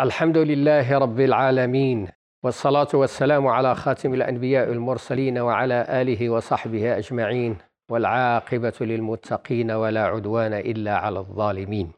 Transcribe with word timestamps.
الحمد 0.00 0.38
لله 0.38 0.98
رب 0.98 1.20
العالمين 1.20 2.08
والصلاة 2.44 2.88
والسلام 2.94 3.46
على 3.46 3.74
خاتم 3.74 4.14
الأنبياء 4.14 4.72
المرسلين 4.72 5.38
وعلى 5.38 5.86
آله 5.88 6.30
وصحبه 6.30 6.98
أجمعين 6.98 7.56
والعاقبة 7.90 8.72
للمتقين 8.80 9.70
ولا 9.70 10.04
عدوان 10.04 10.52
إلا 10.52 10.96
على 10.96 11.18
الظالمين. 11.18 11.92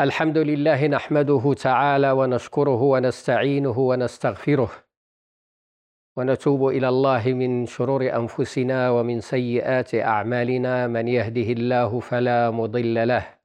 الحمد 0.00 0.38
لله 0.38 0.86
نحمده 0.86 1.54
تعالى 1.54 2.10
ونشكره 2.10 2.82
ونستعينه 2.82 3.78
ونستغفره 3.78 4.70
ونتوب 6.16 6.68
إلى 6.68 6.88
الله 6.88 7.22
من 7.26 7.66
شرور 7.66 8.16
أنفسنا 8.16 8.90
ومن 8.90 9.20
سيئات 9.20 9.94
أعمالنا 9.94 10.86
من 10.86 11.08
يهده 11.08 11.52
الله 11.52 12.00
فلا 12.00 12.50
مضل 12.50 13.08
له 13.08 13.35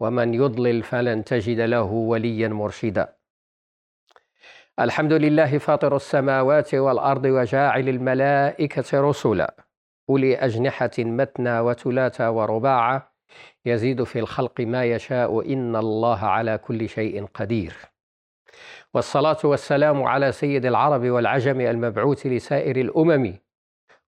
ومن 0.00 0.34
يضلل 0.34 0.82
فلن 0.82 1.24
تجد 1.24 1.60
له 1.60 1.82
وليا 1.82 2.48
مرشدا. 2.48 3.16
الحمد 4.80 5.12
لله 5.12 5.58
فاطر 5.58 5.96
السماوات 5.96 6.74
والأرض 6.74 7.24
وجاعل 7.24 7.88
الملائكة 7.88 9.00
رسلا. 9.00 9.54
أولي 10.10 10.36
أجنحة 10.36 10.90
مثنى 10.98 11.60
وثلاثا 11.60 12.28
ورباعا 12.28 13.02
يزيد 13.66 14.02
في 14.04 14.18
الخلق 14.18 14.60
ما 14.60 14.84
يشاء. 14.84 15.52
إن 15.52 15.76
الله 15.76 16.18
على 16.18 16.58
كل 16.58 16.88
شيء 16.88 17.26
قدير. 17.34 17.74
والصلاة 18.94 19.38
والسلام 19.44 20.02
على 20.02 20.32
سيد 20.32 20.66
العرب 20.66 21.04
والعجم 21.04 21.60
المبعوث 21.60 22.26
لسائر 22.26 22.76
الأمم. 22.76 23.38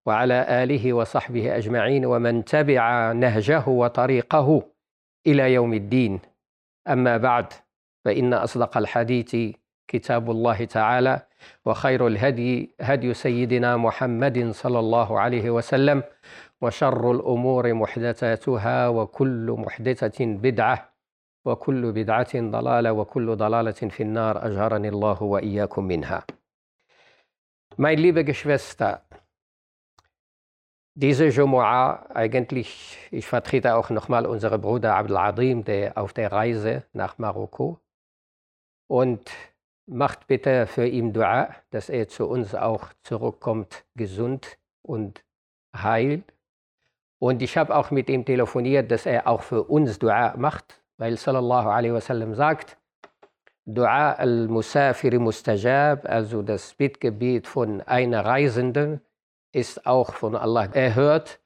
وعلى 0.07 0.47
آله 0.63 0.93
وصحبه 0.93 1.57
أجمعين. 1.57 2.07
ومن 2.07 2.45
تبع 2.45 3.13
نهجه 3.13 3.69
وطريقه. 3.69 4.78
إلى 5.27 5.55
يوم 5.55 5.75
الدين. 5.75 6.21
أما 6.89 7.17
بعد 7.17 7.53
فإن 8.05 8.35
أصدق 8.35 8.77
الحديث 8.77 9.37
كتاب 9.89 10.31
الله 10.31 10.65
تعالى 10.65 11.21
وخير 11.65 12.07
الهدي 12.07 12.75
هدي 12.81 13.15
سيدنا 13.15 13.77
محمد 13.77 14.51
صلى 14.51 14.79
الله 14.79 15.21
عليه 15.21 15.51
وسلم 15.51 16.03
وشر 16.61 17.11
الأمور 17.11 17.75
محدثاتها 17.75 18.89
وكل 18.89 19.55
محدثة 19.59 20.25
بدعة 20.27 20.93
وكل 21.45 21.93
بدعة 21.93 22.33
ضلالة 22.35 22.93
وكل 22.93 23.37
ضلالة 23.37 23.71
في 23.73 24.03
النار 24.03 24.47
اجرني 24.47 24.89
الله 24.89 25.23
وإياكم 25.23 25.85
منها. 25.85 26.25
Mein 27.77 27.99
liebe 27.99 28.25
Geschwister, 28.25 29.07
diese 31.01 31.27
Jumu'ah, 31.27 32.11
eigentlich, 32.13 32.99
ich 33.13 33.25
vertrete 33.25 33.77
auch 33.77 33.89
nochmal 33.89 34.27
unseren 34.27 34.61
Bruder 34.61 34.97
Abdel 34.97 35.17
Adim, 35.17 35.65
der 35.65 35.97
auf 35.97 36.13
der 36.13 36.33
Reise 36.33 36.83
nach 36.93 37.19
Marokko. 37.19 37.79
Und 38.89 39.31
macht 39.87 40.27
bitte 40.27 40.67
für 40.67 40.89
ihn 40.89 41.13
Dua, 41.13 41.55
dass 41.71 41.89
er 41.89 42.09
zu 42.09 42.27
uns 42.27 42.53
auch 42.53 42.89
zurückkommt, 43.05 43.85
gesund 43.95 44.59
und 44.83 45.23
heil. 45.73 46.25
Und 47.21 47.43
ich 47.43 47.57
habe 47.57 47.77
auch 47.77 47.93
mit 47.93 48.11
ihm 48.11 48.25
telefoniert, 48.25 48.91
dass 48.91 49.07
er 49.07 49.29
auch 49.29 49.43
für 49.43 49.63
uns 49.63 50.01
Dua 50.01 50.35
macht, 50.37 50.83
weil 50.97 51.17
sallallahu 51.17 51.69
alaihi 51.69 51.93
wasallam 51.93 52.35
sagt, 52.35 52.77
Dua 53.65 54.15
al-Musafir 54.15 55.21
mustajab, 55.21 56.07
also 56.09 56.43
das 56.43 56.75
Bittgebet 56.75 57.47
von 57.47 57.83
einer 57.83 58.25
Reisenden, 58.25 59.01
ist 59.52 59.86
auch 59.86 60.14
von 60.14 60.36
Allah 60.36 60.66
erhört. 60.74 61.40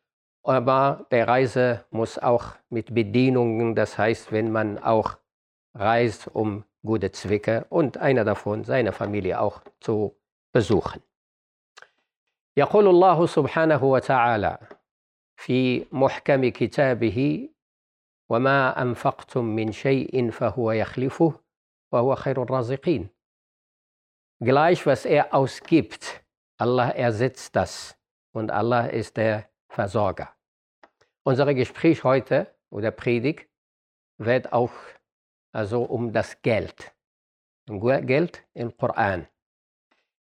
Aber 0.44 1.06
der 1.12 1.28
Reise 1.28 1.84
muss 1.92 2.18
auch 2.18 2.56
mit 2.70 2.94
Bedienungen, 2.94 3.76
das 3.76 3.98
heißt, 3.98 4.32
wenn 4.32 4.52
man 4.52 4.78
auch 4.78 5.18
reist, 5.74 6.30
um 6.34 6.64
gute 6.86 7.12
Zwecke 7.12 7.66
und 7.70 7.98
einer 7.98 8.24
davon 8.24 8.64
seine 8.64 8.94
Familie 8.94 9.42
auch 9.42 9.62
zu 9.82 10.16
besuchen. 10.54 11.02
يقول 12.58 12.88
الله 12.88 13.26
سبحانه 13.26 13.84
وتعالى 13.84 14.58
في 15.36 15.86
محكم 15.92 16.50
كتابه 16.50 17.50
وما 18.30 18.82
أنفقتم 18.82 19.46
من 19.46 19.72
شيء 19.72 20.32
فهو 20.32 20.72
يخلفه 20.72 21.34
وهو 21.92 22.16
خير 22.16 22.44
الرازقين. 22.44 23.10
Gleich 24.40 24.86
was 24.86 25.06
er 25.06 25.34
ausgibt, 25.34 26.21
Allah 26.63 26.91
ersetzt 26.91 27.57
das 27.57 27.99
und 28.31 28.53
Allah 28.53 28.87
ist 28.87 29.17
der 29.17 29.49
Versorger. 29.69 30.33
Unser 31.25 31.53
Gespräch 31.55 32.05
heute 32.05 32.55
oder 32.71 32.93
Predigt 32.93 33.49
wird 34.19 34.53
auch 34.53 34.71
also 35.51 35.83
um 35.83 36.13
das 36.13 36.41
Geld. 36.41 36.93
Geld 37.67 38.45
im 38.55 38.77
Koran. 38.77 39.27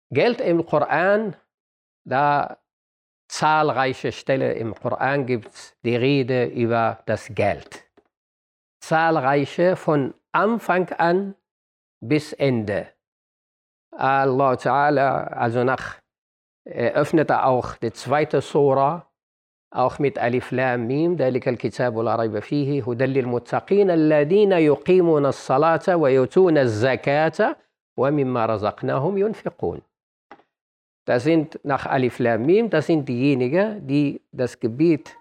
Geld 0.09 0.41
im 0.41 0.65
Koran, 0.65 1.35
da 2.03 2.57
zahlreiche 3.27 4.11
Stellen 4.11 4.57
im 4.57 4.73
Koran 4.73 5.27
gibt 5.27 5.49
es 5.49 5.77
die 5.83 5.95
Rede 5.95 6.45
über 6.45 7.03
das 7.05 7.27
Geld. 7.29 7.83
Zahlreiche 8.79 9.75
von 9.75 10.15
Anfang 10.31 10.89
an 10.93 11.35
bis 11.99 12.33
Ende. 12.33 12.87
Allah 13.91 14.53
Ta'ala, 14.53 15.27
also 15.27 15.63
nach, 15.63 16.02
eröffnete 16.72 17.44
auch 17.44 17.76
die 17.76 17.92
zweite 17.92 18.40
Surah 18.40 19.06
auch 19.70 19.98
mit 19.98 20.18
Alif 20.18 20.50
Lam 20.50 20.86
Mim, 20.86 21.16
ذلك 21.16 21.48
الكتاب 21.48 21.98
لا 21.98 22.16
ريب 22.16 22.38
فيه 22.38 22.82
هدى 22.84 23.06
للمتقين 23.06 23.90
الذين 23.90 24.52
يقيمون 24.52 25.26
الصلاة 25.26 25.96
ويؤتون 25.96 26.58
الزكاة 26.58 27.56
ومما 27.96 28.46
رزقناهم 28.46 29.18
ينفقون. 29.18 29.82
Das 31.04 31.24
sind 31.24 31.60
nach 31.64 31.86
Alif 31.86 32.18
Lam 32.18 32.46
Mim, 32.46 32.70
das 32.70 32.86
sind 32.86 33.08
diejenigen, 33.08 33.86
die 33.86 34.20
das 34.32 34.60
Gebiet 34.60 35.16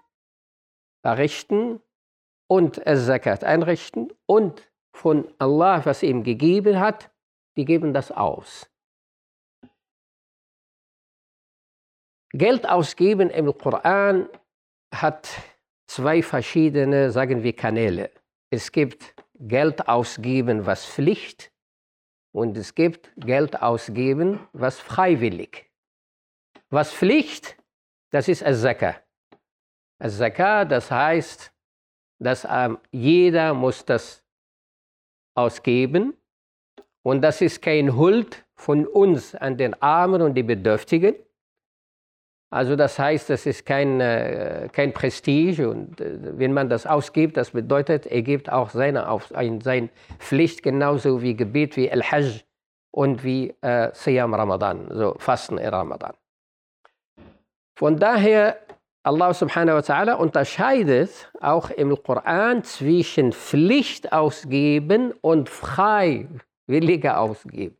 errichten 1.02 1.80
und 2.46 2.86
es 2.86 3.06
Zakat 3.06 3.44
einrichten 3.44 4.12
und 4.26 4.70
von 4.92 5.28
Allah, 5.38 5.84
was 5.84 6.02
ihm 6.02 6.22
gegeben 6.22 6.80
hat, 6.80 7.10
die 7.56 7.64
geben 7.64 7.92
das 7.92 8.10
aus. 8.10 8.70
Geld 12.33 12.67
ausgeben 12.67 13.29
im 13.29 13.55
Koran 13.57 14.27
hat 14.93 15.29
zwei 15.87 16.23
verschiedene, 16.23 17.11
sagen 17.11 17.43
wir, 17.43 17.55
Kanäle. 17.55 18.09
Es 18.49 18.71
gibt 18.71 19.13
Geld 19.35 19.87
ausgeben, 19.87 20.65
was 20.65 20.85
Pflicht, 20.85 21.51
und 22.33 22.57
es 22.57 22.73
gibt 22.73 23.11
Geld 23.17 23.61
ausgeben, 23.61 24.39
was 24.53 24.79
freiwillig. 24.79 25.69
Was 26.69 26.91
Pflicht, 26.91 27.55
das 28.09 28.27
ist 28.27 28.43
Al-Zakah. 28.43 28.95
Al-Zakah, 29.99 30.65
das 30.65 30.89
heißt, 30.89 31.53
dass 32.19 32.47
ähm, 32.49 32.79
jeder 32.91 33.53
muss 33.53 33.85
das 33.85 34.23
ausgeben 35.35 36.17
und 37.03 37.21
das 37.21 37.41
ist 37.41 37.61
kein 37.61 37.95
Huld 37.95 38.43
von 38.55 38.87
uns 38.87 39.35
an 39.35 39.57
den 39.57 39.79
Armen 39.81 40.21
und 40.21 40.33
die 40.33 40.43
Bedürftigen, 40.43 41.15
also 42.53 42.75
das 42.75 42.99
heißt, 42.99 43.31
das 43.31 43.47
ist 43.47 43.65
kein, 43.65 43.99
äh, 43.99 44.69
kein 44.71 44.93
Prestige 44.93 45.67
und 45.71 45.99
äh, 45.99 46.37
wenn 46.37 46.53
man 46.53 46.69
das 46.69 46.85
ausgibt, 46.85 47.35
das 47.35 47.49
bedeutet, 47.49 48.05
er 48.05 48.21
gibt 48.21 48.51
auch 48.51 48.69
seine, 48.69 49.09
auf, 49.09 49.33
ein, 49.33 49.59
seine 49.59 49.89
Pflicht 50.19 50.61
genauso 50.61 51.23
wie 51.23 51.35
Gebet, 51.35 51.75
wie 51.77 51.91
Al-Hajj 51.91 52.43
und 52.91 53.23
wie 53.23 53.55
äh, 53.61 53.89
Siyam 53.93 54.35
Ramadan, 54.35 54.87
so 54.91 55.15
Fasten 55.17 55.57
in 55.57 55.67
Ramadan. 55.67 56.13
Von 57.75 57.97
daher, 57.97 58.59
Allah 59.01 59.33
subhanahu 59.33 59.77
wa 59.77 59.81
ta'ala 59.81 60.13
unterscheidet 60.13 61.31
auch 61.41 61.71
im 61.71 62.03
Koran 62.03 62.63
zwischen 62.63 63.33
Pflicht 63.33 64.13
ausgeben 64.13 65.11
und 65.21 65.49
freiwillige 65.49 67.17
ausgeben. 67.17 67.79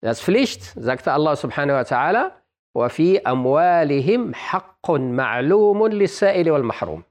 Das 0.00 0.22
Pflicht, 0.22 0.62
sagte 0.62 1.12
Allah 1.12 1.36
subhanahu 1.36 1.76
wa 1.76 1.82
ta'ala, 1.82 2.32
وفي 2.75 3.19
أموالهم 3.19 4.33
حق 4.33 4.91
معلوم 4.91 5.87
للسائل 5.87 6.51
والمحروم. 6.51 7.03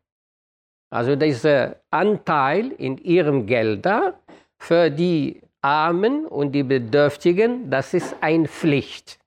Also 0.90 1.16
dieser 1.16 1.76
Anteil 1.90 2.72
in 2.72 2.96
ihrem 2.98 3.46
Gelder 3.46 4.14
für 4.58 4.90
die 4.90 5.42
Armen 5.60 6.24
und 6.26 6.52
die 6.52 6.62
Bedürftigen, 6.62 7.70
das 7.70 7.92
ist 7.92 8.16
eine 8.20 8.48
Pflicht. 8.48 9.18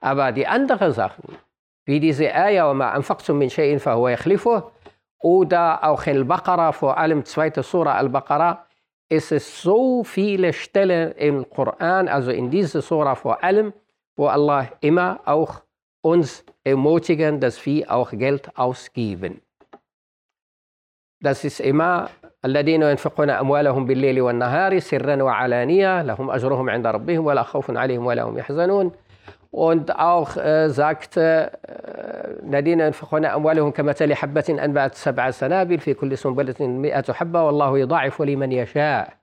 Aber 0.00 0.32
die 0.32 0.46
anderen 0.46 0.92
Sachen, 0.92 1.36
wie 1.86 2.00
diese 2.00 2.34
Ayah, 2.34 2.70
وَمَا 2.70 2.96
أَنفَقْتُم 2.96 3.38
مِّن 3.38 3.48
شَيْءٍ 3.50 3.78
فَهُوَ 3.78 4.08
يَخْلِفُهُ 4.08 4.70
oder 5.20 5.84
auch 5.84 6.06
Al-Baqarah, 6.06 6.72
vor 6.72 6.98
allem 6.98 7.24
zweite 7.24 7.62
Surah 7.62 7.94
Al-Baqarah, 7.94 8.66
ist 9.08 9.32
es 9.32 9.62
so 9.62 10.02
viele 10.02 10.52
Stellen 10.52 11.12
im 11.12 11.48
Koran, 11.48 12.08
also 12.08 12.30
in 12.30 12.50
dieser 12.50 12.82
Surah 12.82 13.14
vor 13.14 13.42
allem, 13.42 13.72
wo 14.19 14.27
Allah 14.27 14.67
immer 14.81 15.21
auch 15.23 15.61
uns 16.01 16.43
ermutigen, 16.65 17.39
dass 17.39 17.65
wir 17.65 17.89
auch 17.89 18.11
Geld 18.11 18.51
ausgeben. 18.57 19.41
Das 21.21 21.45
ist 21.45 21.59
immer 21.61 22.09
الذين 22.45 22.81
ينفقون 22.81 23.29
أموالهم 23.29 23.85
بالليل 23.85 24.21
والنهار 24.21 24.79
سرا 24.79 25.23
وعلانية 25.23 26.01
لهم 26.01 26.31
أجرهم 26.31 26.69
عند 26.69 26.87
ربهم 26.87 27.25
ولا 27.25 27.43
خوف 27.43 27.71
عليهم 27.71 28.05
ولا 28.05 28.23
هم 28.23 28.37
يحزنون 28.37 28.91
Und 29.51 29.95
auch 29.95 30.37
äh, 30.37 30.69
sagt 30.69 31.17
äh, 31.17 31.49
الذين 32.43 32.79
ينفقون 32.79 33.25
أموالهم 33.25 33.71
كمثل 33.71 34.13
حبة 34.13 34.45
أنبعت 34.49 34.95
سبع 34.95 35.31
سنابل 35.31 35.79
في 35.79 35.93
كل 35.93 36.17
سنبلة 36.17 36.67
مئة 36.67 37.13
حبة 37.13 37.43
والله 37.43 37.79
يضاعف 37.79 38.21
لمن 38.21 38.51
يشاء 38.51 39.18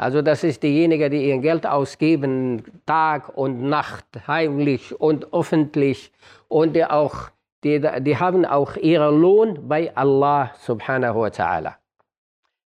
Also 0.00 0.20
das 0.20 0.44
ist 0.44 0.62
diejenigen, 0.62 1.10
die 1.10 1.28
ihr 1.28 1.38
Geld 1.38 1.66
ausgeben, 1.66 2.62
Tag 2.84 3.36
und 3.36 3.62
Nacht, 3.62 4.04
heimlich 4.26 4.98
und 5.00 5.32
öffentlich. 5.32 6.12
Und 6.48 6.76
die, 6.76 6.84
auch, 6.84 7.30
die, 7.64 7.80
die 8.00 8.16
haben 8.18 8.44
auch 8.44 8.76
ihren 8.76 9.20
Lohn 9.20 9.68
bei 9.68 9.96
Allah 9.96 10.50
subhanahu 10.60 11.20
wa 11.22 11.28
ta'ala. 11.28 11.74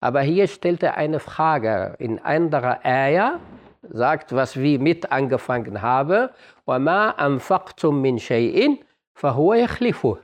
Aber 0.01 0.21
hier 0.21 0.47
stellt 0.47 0.83
er 0.83 0.97
eine 0.97 1.19
Frage 1.19 1.95
in 1.97 2.19
anderer 2.19 2.85
Ayah, 2.85 3.39
sagt, 3.81 4.35
was 4.35 4.55
wir 4.55 4.79
mit 4.79 5.11
angefangen 5.11 5.81
haben. 5.81 6.29
وَمَا 6.67 7.09
أَنفَقْتُم 7.25 8.01
مِّن 8.01 8.19
شَيْءٍ 8.19 8.83
فَهُوَ 9.15 9.53
يَخْلِفُهُ 9.53 10.17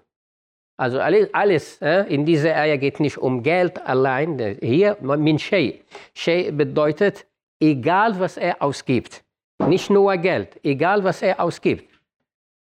also 0.77 1.01
alles, 1.01 1.33
alles 1.33 1.81
äh, 1.81 2.03
in 2.03 2.27
dieser 2.27 2.55
Eier 2.55 2.77
geht 2.77 3.01
nicht 3.01 3.17
um 3.17 3.43
Geld 3.43 3.85
allein. 3.87 4.59
Hier 4.61 4.97
min 5.01 5.39
shay. 5.39 5.83
Shay 6.15 6.51
bedeutet, 6.51 7.27
egal 7.61 8.19
was 8.21 8.37
er 8.37 8.61
ausgibt. 8.61 9.25
Nicht 9.59 9.89
nur 9.89 10.17
Geld, 10.19 10.61
egal 10.63 11.03
was 11.03 11.23
er 11.23 11.41
ausgibt. 11.41 11.91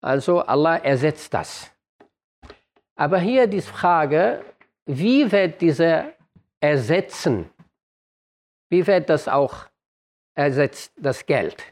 Also 0.01 0.39
Allah 0.39 0.77
ersetzt 0.77 1.31
das. 1.33 1.71
Aber 2.95 3.19
hier 3.19 3.45
die 3.45 3.61
Frage, 3.61 4.43
wie 4.85 5.31
wird 5.31 5.61
dieser 5.61 6.13
ersetzen? 6.59 7.49
Wie 8.69 8.85
wird 8.87 9.09
das 9.09 9.27
auch 9.27 9.67
ersetzt, 10.33 10.93
das 10.97 11.23
Geld? 11.25 11.63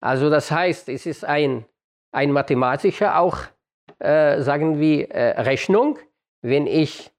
Also 0.00 0.28
das 0.28 0.50
heißt, 0.50 0.88
es 0.88 1.06
ist 1.06 1.24
ein, 1.24 1.64
ein 2.10 2.32
mathematischer 2.32 3.18
auch 3.18 3.38
äh, 3.98 4.40
sagen 4.42 4.78
wir, 4.80 5.10
äh, 5.10 5.40
Rechnung. 5.40 5.98
Wenn 6.42 6.66
ich 6.66 7.10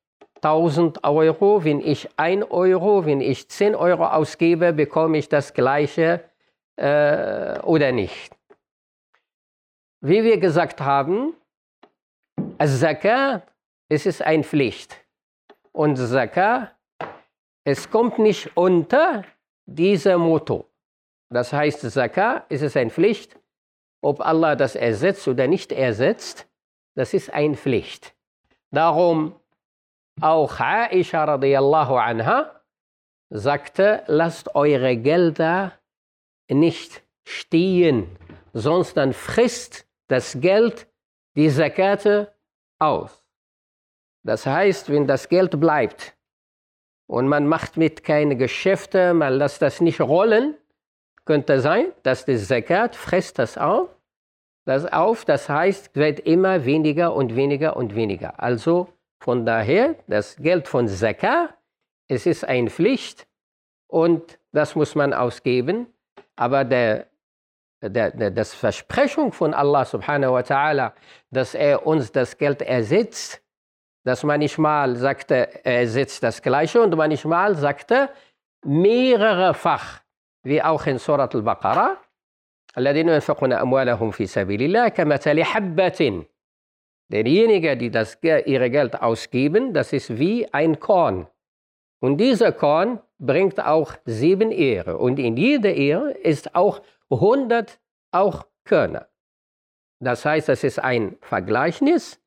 1000 0.41 1.03
Euro, 1.03 1.63
wenn 1.63 1.79
ich 1.79 2.07
1 2.17 2.51
Euro, 2.51 3.05
wenn 3.05 3.21
ich 3.21 3.49
10 3.49 3.75
Euro 3.75 4.05
ausgebe, 4.05 4.73
bekomme 4.73 5.17
ich 5.17 5.29
das 5.29 5.53
gleiche 5.53 6.23
äh, 6.75 7.59
oder 7.61 7.91
nicht. 7.91 8.35
Wie 10.01 10.23
wir 10.23 10.37
gesagt 10.39 10.79
haben, 10.79 11.33
Zakat, 12.59 13.43
es 13.89 14.05
ist 14.05 14.21
eine 14.21 14.43
Pflicht. 14.43 14.95
Und 15.71 15.97
Zakat, 15.97 16.75
es 17.63 17.89
kommt 17.89 18.19
nicht 18.19 18.55
unter 18.55 19.23
diesem 19.65 20.21
Motto. 20.21 20.69
Das 21.29 21.51
heißt, 21.51 21.81
Zakat, 21.91 22.45
es 22.49 22.61
ist 22.61 22.77
eine 22.77 22.91
Pflicht. 22.91 23.37
Ob 24.01 24.21
Allah 24.21 24.55
das 24.55 24.75
ersetzt 24.75 25.27
oder 25.27 25.47
nicht 25.47 25.71
ersetzt, 25.71 26.46
das 26.97 27.13
ist 27.13 27.31
eine 27.31 27.55
Pflicht. 27.55 28.15
Darum 28.71 29.39
auch 30.19 30.59
Aisha 30.59 31.23
radiallahu 31.25 31.95
anha 31.95 32.59
sagte, 33.29 34.03
lasst 34.07 34.55
eure 34.55 34.97
Gelder 34.97 35.73
nicht 36.49 37.03
stehen, 37.23 38.17
sonst 38.53 38.97
dann 38.97 39.13
frisst 39.13 39.87
das 40.07 40.41
Geld 40.41 40.87
die 41.35 41.51
Zakate 41.51 42.33
aus. 42.79 43.23
Das 44.23 44.47
heißt, 44.47 44.91
wenn 44.91 45.05
das 45.05 45.29
Geld 45.29 45.59
bleibt 45.59 46.17
und 47.05 47.27
man 47.27 47.45
macht 47.45 47.77
mit 47.77 48.03
keine 48.03 48.35
Geschäfte, 48.35 49.13
man 49.13 49.33
lässt 49.33 49.61
das 49.61 49.81
nicht 49.81 50.01
rollen, 50.01 50.57
könnte 51.25 51.59
sein, 51.59 51.93
dass 52.01 52.25
die 52.25 52.37
Zakat 52.37 52.95
frisst 52.95 53.37
das 53.37 53.55
auf 53.55 53.96
das 54.67 54.85
auf. 54.91 55.25
Das 55.25 55.49
heißt, 55.49 55.95
wird 55.95 56.19
immer 56.19 56.65
weniger 56.65 57.15
und 57.15 57.35
weniger 57.35 57.77
und 57.77 57.95
weniger. 57.95 58.41
Also 58.41 58.89
von 59.19 59.45
daher, 59.45 59.95
das 60.07 60.35
Geld 60.35 60.67
von 60.67 60.87
Zakah, 60.87 61.49
es 62.07 62.25
ist 62.25 62.45
eine 62.45 62.69
Pflicht 62.69 63.27
und 63.87 64.37
das 64.51 64.75
muss 64.75 64.93
man 64.93 65.13
ausgeben. 65.13 65.87
Aber 66.35 66.65
der, 66.65 67.07
der, 67.81 68.11
der, 68.11 68.31
das 68.31 68.53
Versprechung 68.53 69.31
von 69.31 69.53
Allah 69.53 69.85
subhanahu 69.85 70.33
wa 70.33 70.41
ta'ala, 70.41 70.91
dass 71.31 71.55
er 71.55 71.87
uns 71.87 72.11
das 72.11 72.37
Geld 72.37 72.61
ersetzt, 72.61 73.41
dass 74.03 74.23
manchmal 74.23 74.95
sagte, 74.95 75.65
er 75.65 75.79
ersetzt 75.81 76.23
das 76.23 76.41
Gleiche 76.41 76.81
und 76.81 76.95
manchmal 76.95 77.55
sagte, 77.55 78.09
mehrerefach, 78.65 80.01
wie 80.43 80.61
auch 80.61 80.85
in 80.85 80.97
Surat 80.97 81.33
al-Baqarah, 81.35 81.97
الذين 82.78 83.08
ينفقون 83.08 83.52
أموالهم 83.52 84.10
في 84.10 84.26
سبيل 84.26 84.62
الله 84.62 84.88
كمثل 84.88 85.42
حبة 85.42 86.24
Derjenige, 87.12 87.76
die 87.76 87.90
das, 87.90 88.16
ihre 88.22 88.70
Geld 88.70 89.02
ausgeben, 89.02 89.74
das 89.74 89.92
ist 89.92 90.18
wie 90.18 90.50
ein 90.50 90.80
Korn. 90.80 91.26
Und 92.00 92.16
dieser 92.16 92.52
Korn 92.52 93.00
bringt 93.18 93.62
auch 93.62 93.92
sieben 94.06 94.50
Ehre. 94.50 94.96
Und 94.96 95.18
in 95.18 95.36
jeder 95.36 95.74
Ehre 95.74 96.12
ist 96.12 96.54
auch 96.54 96.80
100 97.10 97.78
auch 98.12 98.46
Körner. 98.64 99.08
Das 100.00 100.24
heißt, 100.24 100.48
es 100.48 100.64
ist 100.64 100.78
ein 100.78 101.16
Vergleichnis. 101.20 102.18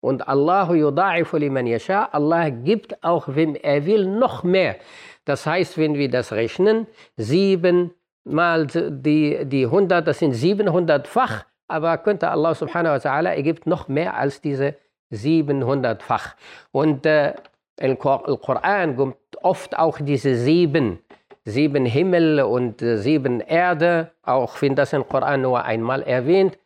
Und 0.00 0.28
Allahu 0.28 0.74
yudaifu 0.74 1.38
liman 1.38 1.66
yasha. 1.66 2.04
Allah 2.12 2.50
gibt 2.50 3.02
auch, 3.02 3.34
wem 3.34 3.54
er 3.54 3.86
will, 3.86 4.04
noch 4.04 4.44
mehr. 4.44 4.76
Das 5.24 5.46
heißt, 5.46 5.78
wenn 5.78 5.94
wir 5.94 6.10
das 6.10 6.32
rechnen, 6.32 6.86
sieben 7.16 7.94
mal 8.31 8.67
die, 8.67 9.45
die 9.45 9.65
100, 9.65 10.07
das 10.07 10.19
sind 10.19 10.33
700-fach, 10.33 11.45
aber 11.67 11.97
könnte 11.99 12.29
Allah 12.29 12.55
subhanahu 12.55 12.93
wa 12.93 12.97
ta'ala, 12.97 13.29
er 13.29 13.43
gibt 13.43 13.67
noch 13.67 13.87
mehr 13.87 14.17
als 14.17 14.41
diese 14.41 14.75
700-fach. 15.11 16.35
Und 16.71 17.05
äh, 17.05 17.33
im 17.77 17.97
Koran 17.97 18.95
kommt 18.95 19.17
oft 19.41 19.77
auch 19.77 19.99
diese 20.01 20.35
sieben, 20.35 20.99
sieben 21.45 21.85
Himmel 21.85 22.41
und 22.41 22.81
äh, 22.81 22.97
sieben 22.97 23.39
Erde, 23.39 24.11
auch 24.23 24.61
wenn 24.61 24.75
das 24.75 24.93
im 24.93 25.07
Koran 25.07 25.41
nur 25.41 25.63
einmal 25.63 26.03
erwähnt. 26.03 26.57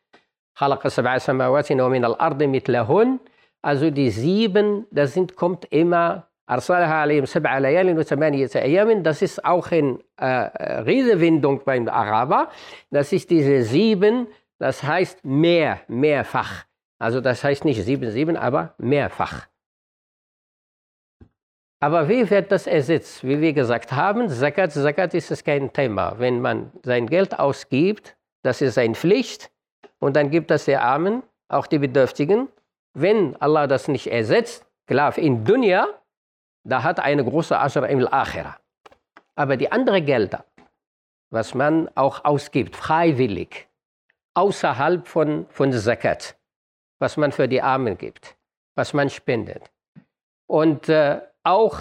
Also 3.62 3.90
die 3.90 4.10
sieben, 4.10 4.86
das 4.92 5.14
sind, 5.14 5.36
kommt 5.36 5.66
immer 5.72 6.28
Arsalha 6.46 7.04
alayhim 7.04 7.26
sab'a 7.26 7.60
layalin 7.60 7.96
wa 7.96 8.04
thamaniyata 8.04 9.02
das 9.02 9.22
ist 9.22 9.44
auch 9.46 9.72
in 9.72 10.00
äh, 10.20 10.26
äh, 10.26 10.80
Redewendung 10.82 11.62
beim 11.64 11.88
Araber, 11.88 12.50
das 12.92 13.14
ist 13.14 13.30
diese 13.30 13.64
sieben, 13.64 14.28
das 14.60 14.84
heißt 14.84 15.24
mehr, 15.24 15.82
mehrfach. 15.88 16.66
Also 17.00 17.22
das 17.22 17.44
heißt 17.44 17.66
nicht 17.66 17.84
sieben, 17.84 18.10
sieben, 18.12 18.38
aber 18.38 18.76
mehrfach. 18.78 19.48
Aber 21.82 22.08
wie 22.08 22.30
wird 22.30 22.50
das 22.52 22.66
ersetzt? 22.66 23.26
Wie 23.26 23.42
wir 23.42 23.52
gesagt 23.52 23.92
haben, 23.92 24.30
Zakat, 24.30 24.72
Zakat 24.72 25.14
ist 25.14 25.32
es 25.32 25.44
kein 25.44 25.72
Thema. 25.74 26.16
Wenn 26.18 26.40
man 26.40 26.72
sein 26.84 27.08
Geld 27.08 27.38
ausgibt, 27.38 28.16
das 28.42 28.62
ist 28.62 28.76
seine 28.76 28.96
Pflicht 28.96 29.52
und 30.00 30.16
dann 30.16 30.30
gibt 30.30 30.50
das 30.50 30.64
der 30.64 30.82
Armen, 30.82 31.24
auch 31.50 31.68
die 31.68 31.80
Bedürftigen. 31.80 32.48
Wenn 32.94 33.36
Allah 33.38 33.68
das 33.68 33.90
nicht 33.90 34.08
ersetzt, 34.08 34.66
klar, 34.88 35.18
in 35.18 35.44
Dunya, 35.44 35.88
da 36.64 36.84
hat 36.84 37.00
eine 37.00 37.24
große 37.24 37.58
Asra 37.58 37.86
im 37.88 38.08
Akhira. 38.08 38.58
Aber 39.36 39.58
die 39.58 39.72
anderen 39.72 40.06
Gelder, 40.06 40.46
was 41.30 41.54
man 41.54 41.90
auch 41.96 42.24
ausgibt, 42.24 42.76
freiwillig, 42.76 43.68
außerhalb 44.36 45.08
von, 45.08 45.46
von 45.50 45.72
Zakat, 45.74 46.36
was 47.00 47.18
man 47.18 47.32
für 47.32 47.48
die 47.48 47.62
Armen 47.62 47.98
gibt, 47.98 48.36
was 48.76 48.94
man 48.94 49.10
spendet. 49.10 49.72
Und 50.48 50.90
äh, 50.90 51.22
auch 51.44 51.80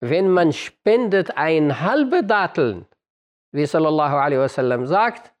wenn 0.00 0.30
man 0.30 0.52
spendet 0.52 1.36
ein 1.36 1.80
halbe 1.80 2.24
Datteln, 2.24 2.86
wie 3.52 3.66
sallallahu 3.66 4.16
alaihi 4.16 4.40
wasallam 4.40 4.86
sagt, 4.86 5.32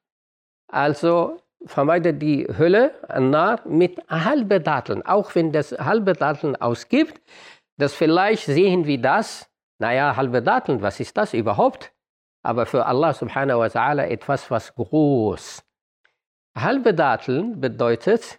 also 0.68 1.42
vermeidet 1.66 2.20
die 2.22 2.46
Hölle 2.58 2.94
Nar 3.18 3.60
mit 3.66 3.98
halbe 4.08 4.60
Datteln. 4.60 5.04
Auch 5.04 5.34
wenn 5.34 5.52
das 5.52 5.72
halbe 5.72 6.12
Datteln 6.12 6.56
ausgibt, 6.56 7.20
dass 7.82 7.94
vielleicht 7.94 8.44
sehen 8.44 8.86
wir 8.86 9.00
das, 9.02 9.50
naja, 9.78 10.14
halbe 10.14 10.40
Datteln, 10.40 10.80
was 10.82 11.00
ist 11.00 11.16
das 11.16 11.34
überhaupt? 11.34 11.92
Aber 12.44 12.64
für 12.64 12.86
Allah 12.86 13.12
subhanahu 13.12 13.58
wa 13.58 13.66
ta'ala 13.66 14.04
etwas, 14.04 14.48
was 14.52 14.72
groß. 14.76 15.64
Halbe 16.56 16.94
Datteln 16.94 17.60
bedeutet, 17.60 18.38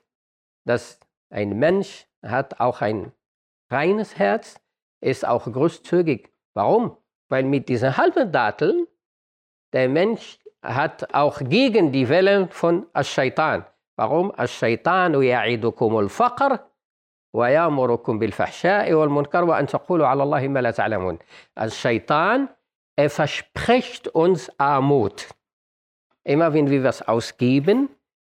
dass 0.64 0.98
ein 1.30 1.60
Mensch 1.60 2.08
hat 2.26 2.62
auch 2.62 2.80
ein 2.80 3.12
reines 3.70 4.18
Herz, 4.18 4.62
ist 5.02 5.28
auch 5.28 5.44
großzügig. 5.44 6.32
Warum? 6.54 6.96
Weil 7.28 7.44
mit 7.44 7.68
diesen 7.68 7.98
halben 7.98 8.32
Datteln 8.32 8.88
der 9.74 9.90
Mensch 9.90 10.40
hat 10.62 11.14
auch 11.14 11.40
gegen 11.40 11.92
die 11.92 12.08
Wellen 12.08 12.48
von 12.48 12.86
Ash-Shaitan. 12.94 13.66
Warum? 13.98 14.32
Ash-Shaitan 14.38 15.16
ya'idukum 15.16 15.98
al-Faqr 15.98 16.62
ويأمركم 17.33 18.19
بالفحشاء 18.19 18.93
والمنكر 18.93 19.45
وأن 19.45 19.67
تقولوا 19.67 20.07
على 20.07 20.23
الله 20.23 20.49
ما 20.49 20.61
لا 20.61 20.71
تعلمون. 20.71 21.19
Al-Shaitan, 21.57 22.49
er 22.97 23.11
verspricht 23.11 24.09
uns 24.09 24.51
Armut. 24.59 25.29
Immer 26.25 26.53
wenn 26.53 26.71
wir 26.71 26.83
was 26.85 27.07
ausgeben, 27.07 27.89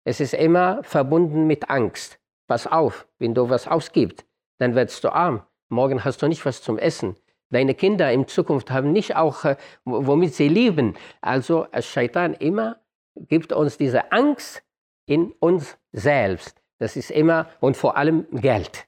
es 0.04 0.20
ist 0.20 0.34
immer 0.34 0.82
verbunden 0.82 1.46
mit 1.46 1.70
Angst. 1.70 2.18
Pass 2.48 2.66
auf, 2.66 3.06
wenn 3.18 3.34
du 3.34 3.48
was 3.48 3.66
ausgibst, 3.68 4.24
dann 4.58 4.74
wirst 4.74 5.04
du 5.04 5.08
arm. 5.10 5.42
Morgen 5.68 6.04
hast 6.04 6.22
du 6.22 6.28
nicht 6.28 6.44
was 6.44 6.62
zum 6.62 6.78
Essen. 6.78 7.16
Deine 7.50 7.74
Kinder 7.74 8.10
in 8.10 8.26
Zukunft 8.26 8.70
haben 8.70 8.92
nicht 8.92 9.14
auch, 9.16 9.44
äh, 9.44 9.56
womit 9.84 10.34
sie 10.34 10.48
leben. 10.48 10.94
Also 11.20 11.66
Shaitan 11.78 12.34
immer 12.34 12.76
gibt 13.14 13.52
uns 13.52 13.76
diese 13.76 14.10
Angst 14.10 14.62
in 15.06 15.32
uns 15.32 15.76
selbst. 15.92 16.62
Das 16.78 16.96
ist 16.96 17.10
immer 17.10 17.48
und 17.60 17.76
vor 17.76 17.96
allem 17.96 18.26
Geld. 18.32 18.85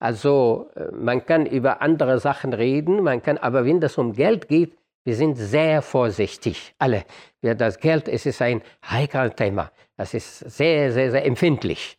Also 0.00 0.70
äh, 0.74 0.90
man 0.92 1.24
kann 1.24 1.46
über 1.46 1.80
andere 1.82 2.18
Sachen 2.18 2.52
reden, 2.52 3.02
man 3.02 3.22
kann, 3.22 3.38
aber 3.38 3.64
wenn 3.64 3.80
es 3.82 3.98
um 3.98 4.12
Geld 4.12 4.48
geht, 4.48 4.76
wir 5.04 5.14
sind 5.14 5.36
sehr 5.36 5.82
vorsichtig, 5.82 6.74
alle. 6.78 7.04
Ja, 7.42 7.54
das 7.54 7.78
Geld, 7.78 8.08
es 8.08 8.26
ist 8.26 8.42
ein 8.42 8.62
heikles 8.84 9.34
Thema. 9.34 9.70
Das 9.96 10.12
ist 10.14 10.40
sehr, 10.40 10.92
sehr, 10.92 11.10
sehr 11.10 11.24
empfindlich. 11.24 11.96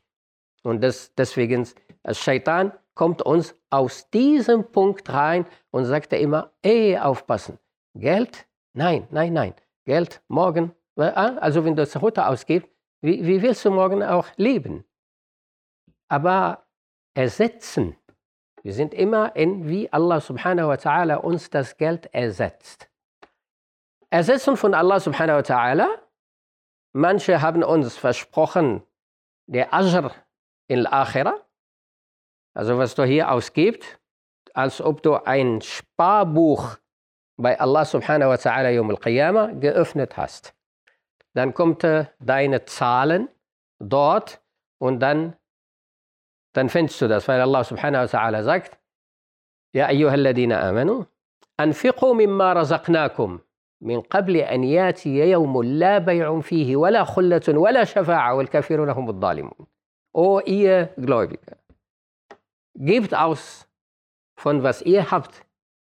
Und 0.63 0.83
das, 0.83 1.13
deswegen, 1.15 1.67
als 2.03 2.19
Shaitan 2.19 2.71
kommt 2.93 3.21
uns 3.21 3.55
aus 3.69 4.09
diesem 4.09 4.71
Punkt 4.71 5.11
rein 5.11 5.45
und 5.71 5.85
sagt 5.85 6.13
er 6.13 6.19
immer, 6.19 6.51
ey, 6.61 6.97
aufpassen. 6.97 7.57
Geld? 7.95 8.45
Nein, 8.73 9.07
nein, 9.11 9.33
nein. 9.33 9.53
Geld 9.85 10.21
morgen. 10.27 10.71
Ah, 10.95 11.37
also 11.37 11.65
wenn 11.65 11.75
du 11.75 11.81
das 11.81 11.95
heute 11.95 12.27
ausgibst, 12.27 12.69
wie, 13.01 13.25
wie 13.25 13.41
willst 13.41 13.65
du 13.65 13.71
morgen 13.71 14.03
auch 14.03 14.27
leben? 14.37 14.85
Aber 16.07 16.65
ersetzen. 17.13 17.95
Wir 18.63 18.73
sind 18.73 18.93
immer 18.93 19.35
in, 19.35 19.67
wie 19.67 19.91
Allah 19.91 20.21
subhanahu 20.21 20.67
wa 20.67 20.75
ta'ala 20.75 21.15
uns 21.15 21.49
das 21.49 21.77
Geld 21.77 22.13
ersetzt. 22.13 22.89
Ersetzen 24.09 24.57
von 24.57 24.73
Allah 24.73 24.99
subhanahu 24.99 25.37
wa 25.37 25.41
ta'ala. 25.41 25.87
Manche 26.93 27.41
haben 27.41 27.63
uns 27.63 27.97
versprochen, 27.97 28.83
der 29.47 29.73
Ajr 29.73 30.11
in 30.67 30.85
Akhirah, 30.85 31.35
also 32.53 32.77
was 32.77 32.95
du 32.95 33.03
hier 33.03 33.31
ausgibst, 33.31 33.97
als 34.53 34.81
ob 34.81 35.01
du 35.01 35.15
ein 35.15 35.61
Sparbuch 35.61 36.77
bei 37.37 37.59
Allah 37.59 37.85
subhanahu 37.85 38.29
wa 38.29 38.35
ta'ala 38.35 38.69
Yom 38.69 38.89
al-Qiyamah 38.89 39.53
geöffnet 39.53 40.17
hast. 40.17 40.53
Dann 41.33 41.53
kommt 41.53 41.85
deine 42.19 42.65
Zahlen 42.65 43.29
dort 43.79 44.41
und 44.77 44.99
dann 44.99 45.35
dann 46.53 46.69
findest 46.69 47.01
du 47.01 47.07
das, 47.07 47.27
weil 47.27 47.41
Allah 47.41 47.63
subhanahu 47.63 48.03
wa 48.03 48.07
ta'ala 48.07 48.43
sagt, 48.43 48.77
Ja, 49.73 49.87
ayyuhalladina 49.87 50.59
amanu, 50.69 51.05
anfiqu 51.57 52.13
mimma 52.13 52.53
razaqnakum, 52.53 53.39
min 53.79 54.03
qabli 54.03 54.43
an 54.43 54.63
yatiya 54.63 55.25
yawmun 55.25 55.79
la 55.79 55.99
bay'un 55.99 56.41
fihi, 56.43 56.75
wala 56.75 57.05
khullatun, 57.05 57.57
wala 57.57 57.85
shafa'a, 57.85 58.35
wal 58.35 58.47
kafiruna 58.47 58.93
humud 58.93 59.21
zalimun. 59.21 59.67
O 60.13 60.41
ihr 60.41 60.89
Gläubiger, 60.97 61.57
gebt 62.75 63.13
aus 63.13 63.65
von 64.35 64.63
was 64.63 64.81
ihr 64.81 65.09
habt, 65.09 65.45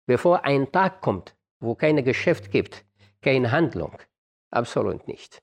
bevor 0.08 0.44
ein 0.44 0.72
Tag 0.72 1.02
kommt, 1.02 1.36
wo 1.62 1.76
kein 1.76 2.04
Geschäft 2.04 2.52
gibt, 2.52 2.84
keine 3.22 3.52
Handlung. 3.52 3.98
Absolut 4.52 5.08
nicht. 5.08 5.42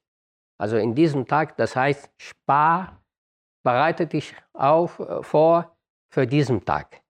Also 0.58 0.76
in 0.76 0.94
diesem 0.94 1.26
Tag, 1.26 1.56
das 1.56 1.76
heißt, 1.76 2.10
spar 2.16 3.02
bereite 3.66 4.06
dich 4.06 4.32
auf, 4.52 5.00
äh, 5.00 5.22
vor 5.22 5.76
für 6.14 6.24
diesen 6.24 6.64
Tag. 6.64 7.02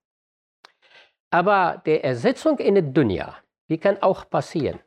Aber 1.29 1.81
die 1.85 2.01
Ersetzung 2.01 2.57
in 2.57 2.73
der 2.75 2.83
Dunya, 2.83 3.35
die 3.69 3.77
kann 3.77 4.01
auch 4.01 4.27
passieren. 4.27 4.79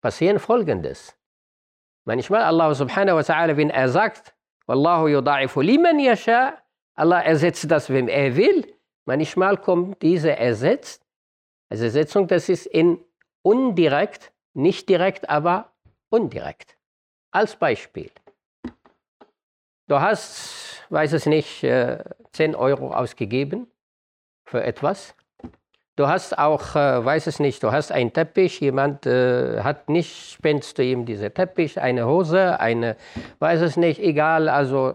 Passieren 0.00 0.38
folgendes. 0.38 1.16
Manchmal 2.04 2.42
Allah 2.42 2.74
subhanahu 2.74 3.16
wa 3.16 3.24
ta'ala, 3.30 3.56
wenn 3.56 3.70
er 3.70 3.88
sagt, 3.88 4.34
Wallahu 4.68 5.06
yuda'ifu 5.08 5.60
liman 5.62 5.98
yasha, 5.98 6.58
Allah 6.94 7.20
ersetzt 7.22 7.68
das, 7.68 7.90
wem 7.90 8.06
er 8.06 8.36
will. 8.36 8.60
Manchmal 9.04 9.56
kommt 9.56 10.00
diese 10.02 10.36
Ersatz, 10.36 11.00
also 11.70 11.84
Ersetzung, 11.84 12.28
das 12.28 12.48
ist 12.48 12.66
in 12.66 13.04
undirekt, 13.42 14.32
nicht 14.54 14.88
direkt, 14.88 15.28
aber 15.28 15.72
undirekt. 16.10 16.76
Als 17.32 17.56
Beispiel. 17.56 18.12
Du 19.88 20.00
hast, 20.00 20.84
weiß 20.90 21.12
es 21.12 21.26
nicht, 21.26 21.60
10 21.60 21.64
äh, 21.64 22.54
Euro 22.54 22.92
ausgegeben 22.92 23.66
für 24.44 24.62
etwas. 24.62 25.14
Du 25.96 26.06
hast 26.06 26.38
auch, 26.38 26.74
äh, 26.74 27.04
weiß 27.04 27.26
es 27.26 27.38
nicht, 27.38 27.62
du 27.62 27.72
hast 27.72 27.92
einen 27.92 28.12
Teppich, 28.12 28.60
jemand 28.60 29.04
äh, 29.06 29.60
hat 29.62 29.88
nicht, 29.88 30.32
spendest 30.32 30.78
du 30.78 30.84
ihm 30.84 31.04
diesen 31.04 31.34
Teppich, 31.34 31.80
eine 31.80 32.06
Hose, 32.06 32.58
eine, 32.60 32.96
weiß 33.40 33.60
es 33.60 33.76
nicht, 33.76 34.00
egal, 34.00 34.48
also 34.48 34.94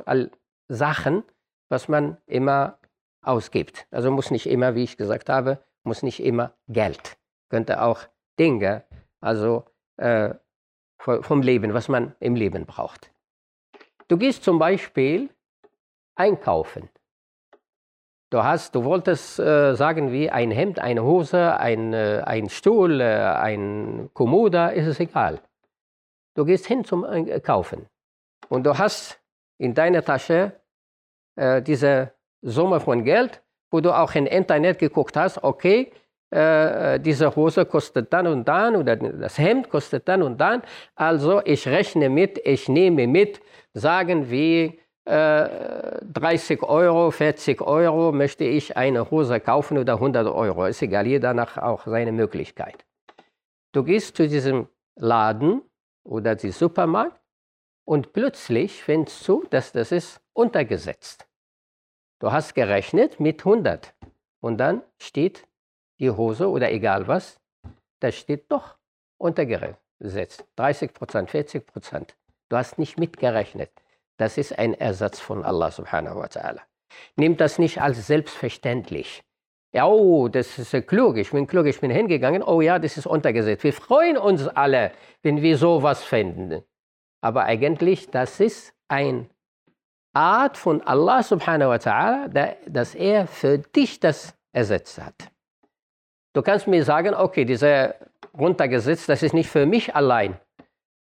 Sachen, 0.67 1.23
was 1.69 1.87
man 1.87 2.17
immer 2.25 2.79
ausgibt. 3.21 3.85
Also 3.91 4.09
muss 4.09 4.31
nicht 4.31 4.49
immer, 4.49 4.73
wie 4.73 4.83
ich 4.83 4.97
gesagt 4.97 5.29
habe, 5.29 5.59
muss 5.83 6.01
nicht 6.01 6.23
immer 6.23 6.53
Geld. 6.67 7.17
Könnte 7.49 7.81
auch 7.81 7.99
Dinge, 8.39 8.83
also 9.21 9.65
äh, 9.97 10.33
vom 10.97 11.41
Leben, 11.41 11.73
was 11.73 11.89
man 11.89 12.15
im 12.19 12.35
Leben 12.35 12.65
braucht. 12.65 13.11
Du 14.07 14.17
gehst 14.17 14.43
zum 14.43 14.57
Beispiel 14.57 15.29
einkaufen. 16.15 16.89
Du, 18.29 18.43
hast, 18.43 18.75
du 18.75 18.83
wolltest 18.83 19.39
äh, 19.39 19.75
sagen 19.75 20.11
wie 20.11 20.29
ein 20.29 20.51
Hemd, 20.51 20.79
eine 20.79 21.03
Hose, 21.03 21.57
ein, 21.57 21.93
äh, 21.93 22.23
ein 22.25 22.49
Stuhl, 22.49 22.99
äh, 22.99 23.05
ein 23.05 24.09
Kommode, 24.13 24.71
ist 24.73 24.87
es 24.87 24.99
egal. 24.99 25.39
Du 26.35 26.45
gehst 26.45 26.67
hin 26.67 26.83
zum 26.83 27.05
Kaufen 27.41 27.87
und 28.49 28.65
du 28.65 28.77
hast 28.77 29.19
in 29.57 29.73
deiner 29.73 30.03
Tasche 30.03 30.53
äh, 31.35 31.61
diese 31.61 32.11
Summe 32.41 32.79
von 32.79 33.03
Geld, 33.03 33.41
wo 33.71 33.79
du 33.79 33.91
auch 33.91 34.13
im 34.13 34.27
Internet 34.27 34.79
geguckt 34.79 35.15
hast, 35.15 35.43
okay, 35.43 35.91
äh, 36.29 36.99
diese 36.99 37.35
Hose 37.35 37.65
kostet 37.65 38.11
dann 38.11 38.27
und 38.27 38.47
dann 38.47 38.75
oder 38.75 38.95
das 38.95 39.37
Hemd 39.37 39.69
kostet 39.69 40.07
dann 40.07 40.21
und 40.21 40.39
dann. 40.39 40.61
Also 40.95 41.41
ich 41.45 41.67
rechne 41.67 42.09
mit, 42.09 42.39
ich 42.45 42.67
nehme 42.67 43.07
mit, 43.07 43.39
sagen 43.73 44.29
wir 44.29 44.73
äh, 45.05 46.01
30 46.01 46.63
Euro, 46.63 47.11
40 47.11 47.61
Euro 47.61 48.11
möchte 48.11 48.43
ich 48.43 48.75
eine 48.75 49.09
Hose 49.09 49.39
kaufen 49.39 49.77
oder 49.77 49.93
100 49.93 50.27
Euro. 50.27 50.65
Ist 50.65 50.81
egal, 50.81 51.07
jeder 51.07 51.33
nach 51.33 51.57
auch 51.57 51.85
seine 51.85 52.11
Möglichkeit. 52.11 52.85
Du 53.71 53.83
gehst 53.83 54.17
zu 54.17 54.27
diesem 54.27 54.67
Laden 54.95 55.61
oder 56.03 56.35
dem 56.35 56.51
Supermarkt 56.51 57.21
und 57.85 58.11
plötzlich 58.11 58.83
findest 58.83 59.25
du, 59.27 59.45
dass 59.49 59.71
das 59.71 59.93
ist 59.93 60.19
untergesetzt. 60.33 61.25
Du 62.19 62.31
hast 62.31 62.53
gerechnet 62.53 63.19
mit 63.19 63.45
100 63.45 63.93
und 64.41 64.57
dann 64.57 64.81
steht 64.97 65.46
die 65.99 66.11
Hose 66.11 66.49
oder 66.49 66.71
egal 66.71 67.07
was, 67.07 67.39
das 67.99 68.15
steht 68.15 68.51
doch 68.51 68.77
untergesetzt. 69.17 70.45
30 70.55 70.93
Prozent, 70.93 71.31
40 71.31 71.65
Prozent. 71.65 72.15
Du 72.49 72.57
hast 72.57 72.77
nicht 72.77 72.97
mitgerechnet. 72.97 73.71
Das 74.17 74.37
ist 74.37 74.57
ein 74.57 74.73
Ersatz 74.73 75.19
von 75.19 75.43
Allah 75.43 75.71
subhanahu 75.71 76.19
wa 76.19 76.25
ta'ala. 76.25 76.61
Nimm 77.15 77.37
das 77.37 77.59
nicht 77.59 77.81
als 77.81 78.07
selbstverständlich. 78.07 79.23
Ja, 79.73 79.85
oh, 79.85 80.27
das 80.27 80.57
ist 80.57 80.87
klug, 80.87 81.17
ich 81.17 81.31
bin 81.31 81.45
klug, 81.45 81.65
ich 81.65 81.79
bin 81.79 81.91
hingegangen. 81.91 82.41
Oh 82.41 82.61
ja, 82.61 82.79
das 82.79 82.97
ist 82.97 83.05
untergesetzt. 83.05 83.63
Wir 83.63 83.73
freuen 83.73 84.17
uns 84.17 84.47
alle, 84.47 84.91
wenn 85.21 85.41
wir 85.41 85.57
sowas 85.57 86.03
finden. 86.03 86.63
Aber 87.21 87.43
eigentlich, 87.43 88.09
das 88.09 88.39
ist 88.39 88.73
eine 88.87 89.29
Art 90.13 90.57
von 90.57 90.81
Allah 90.81 91.21
subhanahu 91.21 91.69
wa 91.69 91.75
ta'ala, 91.75 92.55
dass 92.67 92.95
er 92.95 93.27
für 93.27 93.57
dich 93.57 93.99
das 93.99 94.35
ersetzt 94.51 94.99
hat. 94.99 95.31
Du 96.37 96.43
kannst 96.43 96.67
mir 96.67 96.83
sagen, 96.83 97.15
okay, 97.15 97.45
dieser 97.45 97.95
runtergesetzt, 98.37 99.09
das 99.09 99.23
ist 99.23 99.33
nicht 99.33 99.49
für 99.49 99.65
mich 99.65 99.95
allein. 99.95 100.39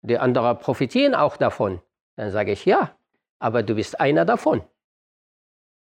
Die 0.02 0.18
anderen 0.18 0.60
profitieren 0.60 1.16
auch 1.16 1.38
davon. 1.38 1.82
Dann 2.18 2.32
sage 2.32 2.52
ich 2.52 2.66
ja, 2.66 2.92
aber 3.40 3.64
du 3.64 3.76
bist 3.76 3.98
einer 4.02 4.26
davon. 4.26 4.62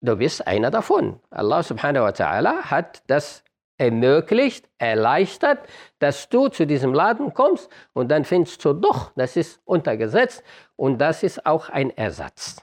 Du 0.03 0.17
bist 0.17 0.47
einer 0.47 0.71
davon. 0.71 1.21
Allah 1.31 1.63
subhanahu 1.63 2.05
wa 2.05 2.11
ta'ala 2.11 2.65
hat 2.65 3.03
das 3.07 3.43
ermöglicht, 3.79 4.69
erleichtert, 4.77 5.61
dass 6.01 6.29
du 6.29 6.49
zu 6.49 6.67
diesem 6.67 6.93
Laden 6.93 7.33
kommst 7.33 7.71
und 7.95 8.11
dann 8.11 8.27
findest 8.27 8.63
du 8.63 8.75
doch, 8.75 9.11
das 9.17 9.39
ist 9.39 9.63
untergesetzt 9.65 10.45
und 10.77 10.99
das 10.99 11.23
ist 11.23 11.47
auch 11.47 11.71
ein 11.71 11.89
Ersatz. 11.97 12.63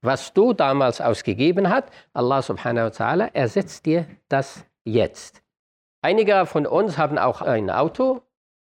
Was 0.00 0.32
du 0.32 0.52
damals 0.52 1.00
ausgegeben 1.00 1.68
hast, 1.68 1.88
Allah 2.12 2.40
subhanahu 2.40 2.84
wa 2.84 2.90
ta'ala 2.90 3.30
ersetzt 3.32 3.84
dir 3.84 4.06
das 4.28 4.64
jetzt. 4.84 5.43
Einige 6.04 6.44
von 6.44 6.66
uns 6.66 6.98
haben 6.98 7.16
auch 7.16 7.40
ein 7.40 7.70
Auto 7.70 8.20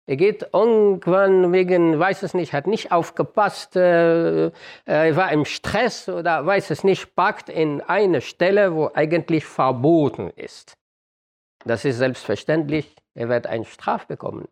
Er 0.05 0.17
geht 0.17 0.49
irgendwann 0.51 1.53
wegen, 1.53 1.97
weiß 1.97 2.23
es 2.23 2.33
nicht, 2.33 2.51
hat 2.51 2.67
nicht 2.67 2.91
aufgepasst, 2.91 3.77
äh, 3.77 4.47
er 4.83 5.15
war 5.15 5.31
im 5.31 5.45
Stress 5.45 6.09
oder 6.09 6.45
weiß 6.45 6.71
es 6.71 6.83
nicht, 6.83 7.15
packt 7.15 7.47
in 7.47 7.79
eine 7.79 8.19
Stelle, 8.19 8.75
wo 8.75 8.91
eigentlich 8.93 9.45
verboten 9.45 10.31
ist. 10.31 10.73
Das 11.63 11.85
ist 11.85 11.99
selbstverständlich, 11.99 12.93
er 13.13 13.29
wird 13.29 13.47
eine 13.47 13.63
Strafe 13.63 14.07
bekommen 14.07 14.49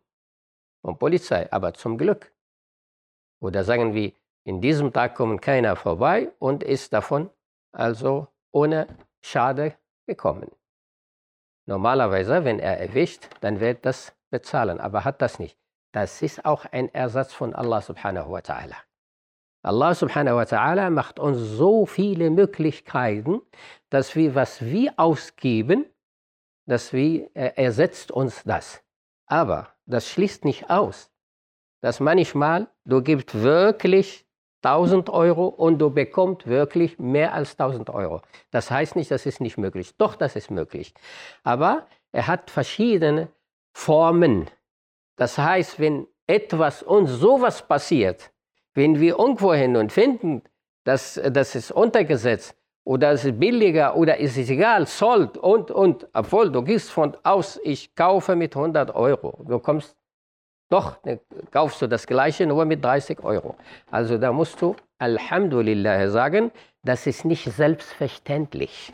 von 0.81 0.97
Polizei, 0.97 1.51
aber 1.51 1.73
zum 1.73 1.97
Glück. 1.97 2.31
Oder 3.41 3.65
sagen 3.65 3.93
wir, 3.95 4.13
in 4.45 4.61
diesem 4.61 4.93
Tag 4.93 5.15
kommt 5.15 5.41
keiner 5.41 5.75
vorbei 5.75 6.31
und 6.39 6.63
ist 6.63 6.93
davon 6.93 7.31
also 7.73 8.27
ohne 8.53 8.87
Schade 9.21 9.75
gekommen. 10.05 10.49
Normalerweise, 11.67 12.45
wenn 12.45 12.59
er 12.59 12.79
erwischt, 12.79 13.27
dann 13.41 13.59
wird 13.59 13.85
das 13.85 14.13
bezahlen, 14.29 14.79
aber 14.79 15.03
hat 15.03 15.21
das 15.21 15.37
nicht. 15.37 15.57
Das 15.93 16.21
ist 16.21 16.45
auch 16.45 16.65
ein 16.65 16.93
Ersatz 16.93 17.33
von 17.33 17.53
Allah 17.53 17.81
subhanahu 17.81 18.31
wa 18.31 18.39
ta'ala. 18.39 18.75
Allah 19.63 19.93
subhanahu 19.93 20.37
wa 20.37 20.43
ta'ala 20.43 20.89
macht 20.89 21.19
uns 21.19 21.39
so 21.39 21.85
viele 21.85 22.29
Möglichkeiten, 22.29 23.41
dass 23.89 24.15
wir, 24.15 24.35
was 24.35 24.61
wir 24.63 24.93
ausgeben, 24.97 25.85
dass 26.67 26.93
wir, 26.93 27.29
er 27.33 27.57
ersetzt 27.57 28.11
uns 28.11 28.43
das. 28.43 28.83
Aber 29.25 29.73
das 29.85 30.09
schließt 30.09 30.45
nicht 30.45 30.69
aus, 30.69 31.11
dass 31.81 31.99
manchmal 31.99 32.67
du 32.85 33.01
gibst 33.01 33.33
wirklich 33.41 34.26
1000 34.63 35.09
Euro 35.09 35.47
und 35.47 35.79
du 35.79 35.89
bekommst 35.89 36.47
wirklich 36.47 36.97
mehr 36.99 37.33
als 37.33 37.51
1000 37.59 37.89
Euro. 37.89 38.21
Das 38.51 38.71
heißt 38.71 38.95
nicht, 38.95 39.11
das 39.11 39.25
ist 39.25 39.39
nicht 39.39 39.57
möglich. 39.57 39.95
Doch, 39.97 40.15
das 40.15 40.35
ist 40.35 40.51
möglich. 40.51 40.93
Aber 41.43 41.87
er 42.11 42.27
hat 42.27 42.49
verschiedene 42.49 43.29
Formen. 43.73 44.49
Das 45.15 45.37
heißt, 45.37 45.79
wenn 45.79 46.07
etwas 46.25 46.83
uns 46.83 47.11
sowas 47.11 47.67
passiert, 47.67 48.31
wenn 48.73 48.99
wir 48.99 49.17
irgendwo 49.19 49.53
hin 49.53 49.75
und 49.75 49.91
finden, 49.91 50.43
dass 50.83 51.19
das 51.31 51.55
ist 51.55 51.71
untergesetzt 51.71 52.55
oder 52.83 53.11
es 53.11 53.25
ist 53.25 53.39
billiger 53.39 53.95
oder 53.95 54.19
es 54.19 54.37
ist 54.37 54.49
egal, 54.49 54.87
Zoll 54.87 55.29
und, 55.41 55.71
und, 55.71 56.07
obwohl 56.13 56.51
du 56.51 56.61
gehst 56.63 56.89
von 56.91 57.17
aus, 57.23 57.59
ich 57.63 57.95
kaufe 57.95 58.35
mit 58.35 58.55
100 58.55 58.95
Euro, 58.95 59.43
du 59.45 59.59
kommst 59.59 59.97
doch, 60.69 60.97
kaufst 61.51 61.81
du 61.81 61.87
das 61.87 62.05
Gleiche 62.05 62.45
nur 62.45 62.65
mit 62.65 62.83
30 62.83 63.23
Euro. 63.23 63.55
Also 63.89 64.17
da 64.17 64.31
musst 64.31 64.61
du 64.61 64.75
Alhamdulillah 64.99 66.09
sagen, 66.09 66.51
das 66.83 67.07
ist 67.07 67.23
nicht 67.25 67.45
selbstverständlich. 67.45 68.91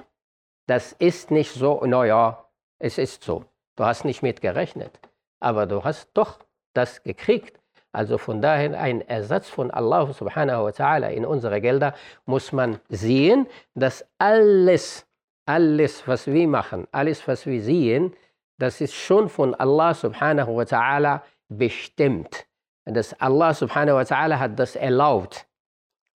Das 0.67 0.93
ist 0.93 1.31
nicht 1.31 1.51
so, 1.51 1.83
naja, 1.85 2.45
es 2.79 2.97
ist 2.97 3.23
so. 3.23 3.45
Du 3.75 3.85
hast 3.85 4.05
nicht 4.05 4.21
mit 4.21 4.41
gerechnet, 4.41 4.99
aber 5.39 5.65
du 5.65 5.83
hast 5.83 6.09
doch 6.13 6.39
das 6.73 7.01
gekriegt. 7.03 7.59
Also 7.91 8.17
von 8.17 8.41
daher 8.41 8.79
ein 8.79 9.01
Ersatz 9.01 9.49
von 9.49 9.69
Allah 9.71 10.11
subhanahu 10.11 10.65
wa 10.65 10.69
ta'ala 10.69 11.09
in 11.09 11.25
unsere 11.25 11.61
Gelder 11.61 11.93
muss 12.25 12.51
man 12.51 12.79
sehen, 12.89 13.47
dass 13.75 14.05
alles, 14.17 15.05
alles, 15.45 16.07
was 16.07 16.27
wir 16.27 16.47
machen, 16.47 16.87
alles, 16.91 17.27
was 17.27 17.45
wir 17.45 17.61
sehen, 17.61 18.15
das 18.57 18.81
ist 18.81 18.93
schon 18.93 19.29
von 19.29 19.53
Allah 19.55 19.93
subhanahu 19.93 20.55
wa 20.55 20.63
ta'ala 20.63 21.21
bestimmt. 21.57 22.45
Das 22.85 23.13
Allah 23.19 23.53
subhanahu 23.53 23.95
wa 23.95 24.03
ta'ala 24.03 24.39
hat 24.39 24.59
das 24.59 24.75
erlaubt. 24.75 25.45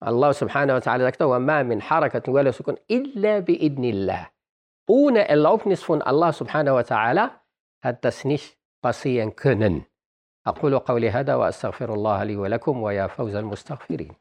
Allah 0.01 0.33
subhanahu 0.33 0.75
wa 0.77 0.83
ta'ala 0.83 1.05
sagt, 1.05 1.21
وَمَا 1.21 1.63
مِنْ 1.63 1.81
حَرَكَةٍ 1.81 2.29
وَلَا 2.29 2.51
سُكُنٍ 2.51 2.75
إِلَّا 2.91 3.39
بِإِذْنِ 3.39 3.83
اللَّهِ 3.83 4.27
Ohne 4.87 5.27
Erlaubnis 5.27 5.83
von 5.83 6.01
Allah 6.01 6.33
subhanahu 6.33 6.75
wa 6.75 6.83
ta'ala 6.83 7.41
hat 7.83 8.03
das 8.03 8.25
nicht 8.25 8.57
passieren 8.81 9.35
können. 9.35 9.85
أقول 10.47 10.79
قولي 10.79 11.09
هذا 11.09 11.35
وأستغفر 11.35 11.93
الله 11.93 12.23
لي 12.23 12.35
ولكم 12.37 12.83
ويا 12.83 13.07
فوز 13.07 13.35
المستغفرين 13.35 14.13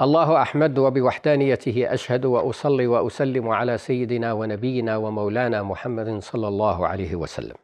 الله 0.00 0.42
أحمد 0.42 0.78
وبوحدانيته 0.78 1.94
أشهد 1.94 2.24
وأصلي 2.24 2.86
وأسلم 2.86 3.48
على 3.48 3.78
سيدنا 3.78 4.32
ونبينا 4.32 4.96
ومولانا 4.96 5.62
محمد 5.62 6.18
صلى 6.18 6.48
الله 6.48 6.86
عليه 6.86 7.16
وسلم 7.16 7.56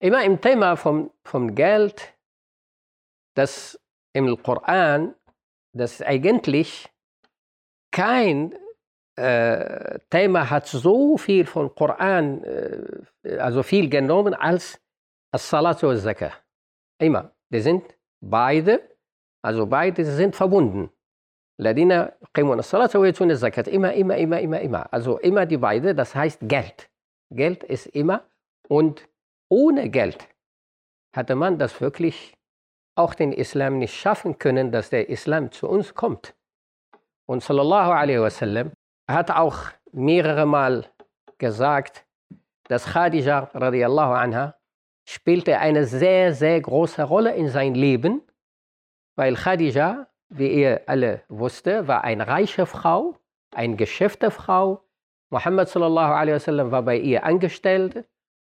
Immer 0.00 0.24
im 0.24 0.40
Thema 0.40 0.76
vom, 0.76 1.10
vom 1.24 1.54
Geld, 1.54 2.14
das 3.34 3.80
im 4.12 4.40
Koran, 4.42 5.14
das 5.72 6.02
eigentlich 6.02 6.88
kein 7.90 8.54
äh, 9.16 9.98
Thema 10.10 10.48
hat 10.48 10.66
so 10.66 11.16
viel 11.16 11.46
von 11.46 11.74
Koran, 11.74 12.44
äh, 12.44 13.38
also 13.38 13.62
viel 13.62 13.88
genommen 13.88 14.34
als 14.34 14.80
As-Salat 15.32 15.82
und 15.84 15.98
Zakah. 15.98 16.32
Immer. 17.00 17.32
Die 17.50 17.60
sind 17.60 17.84
beide, 18.20 18.80
also 19.42 19.66
beide 19.66 20.04
sind 20.04 20.36
verbunden. 20.36 20.90
Qimun 21.58 22.60
as-salat 22.60 22.94
wa 22.94 23.06
yatun 23.06 23.34
zakat 23.36 23.66
Immer, 23.68 23.92
immer, 23.94 24.16
immer, 24.16 24.40
immer, 24.40 24.60
immer. 24.60 24.92
Also 24.92 25.18
immer 25.18 25.44
die 25.46 25.56
beide, 25.56 25.94
das 25.94 26.14
heißt 26.14 26.40
Geld. 26.42 26.88
Geld 27.30 27.64
ist 27.64 27.86
immer 27.86 28.22
und 28.68 29.08
ohne 29.48 29.90
Geld 29.90 30.28
hatte 31.14 31.34
man 31.34 31.58
das 31.58 31.80
wirklich 31.80 32.34
auch 32.94 33.14
den 33.14 33.32
Islam 33.32 33.78
nicht 33.78 33.94
schaffen 33.94 34.38
können, 34.38 34.72
dass 34.72 34.90
der 34.90 35.08
Islam 35.08 35.52
zu 35.52 35.68
uns 35.68 35.94
kommt. 35.94 36.34
Und 37.26 37.42
sallallahu 37.42 37.92
alaihi 37.92 38.20
wasallam 38.20 38.72
hat 39.08 39.30
auch 39.30 39.58
mehrere 39.92 40.46
Mal 40.46 40.86
gesagt, 41.38 42.04
dass 42.64 42.92
Khadija 42.92 43.50
radiallahu 43.54 44.12
anha 44.12 44.54
spielte 45.08 45.58
eine 45.58 45.86
sehr, 45.86 46.34
sehr 46.34 46.60
große 46.60 47.02
Rolle 47.02 47.34
in 47.34 47.48
sein 47.48 47.74
Leben, 47.74 48.20
weil 49.16 49.36
Khadija, 49.36 50.08
wie 50.28 50.52
ihr 50.60 50.82
alle 50.86 51.22
wusste, 51.28 51.88
war 51.88 52.04
eine 52.04 52.26
reiche 52.26 52.66
Frau, 52.66 53.16
eine 53.54 53.76
Geschäftefrau. 53.76 54.84
Muhammad 55.30 55.68
sallallahu 55.68 56.12
alaihi 56.12 56.34
wasallam 56.34 56.70
war 56.70 56.82
bei 56.82 56.98
ihr 56.98 57.24
angestellt 57.24 58.04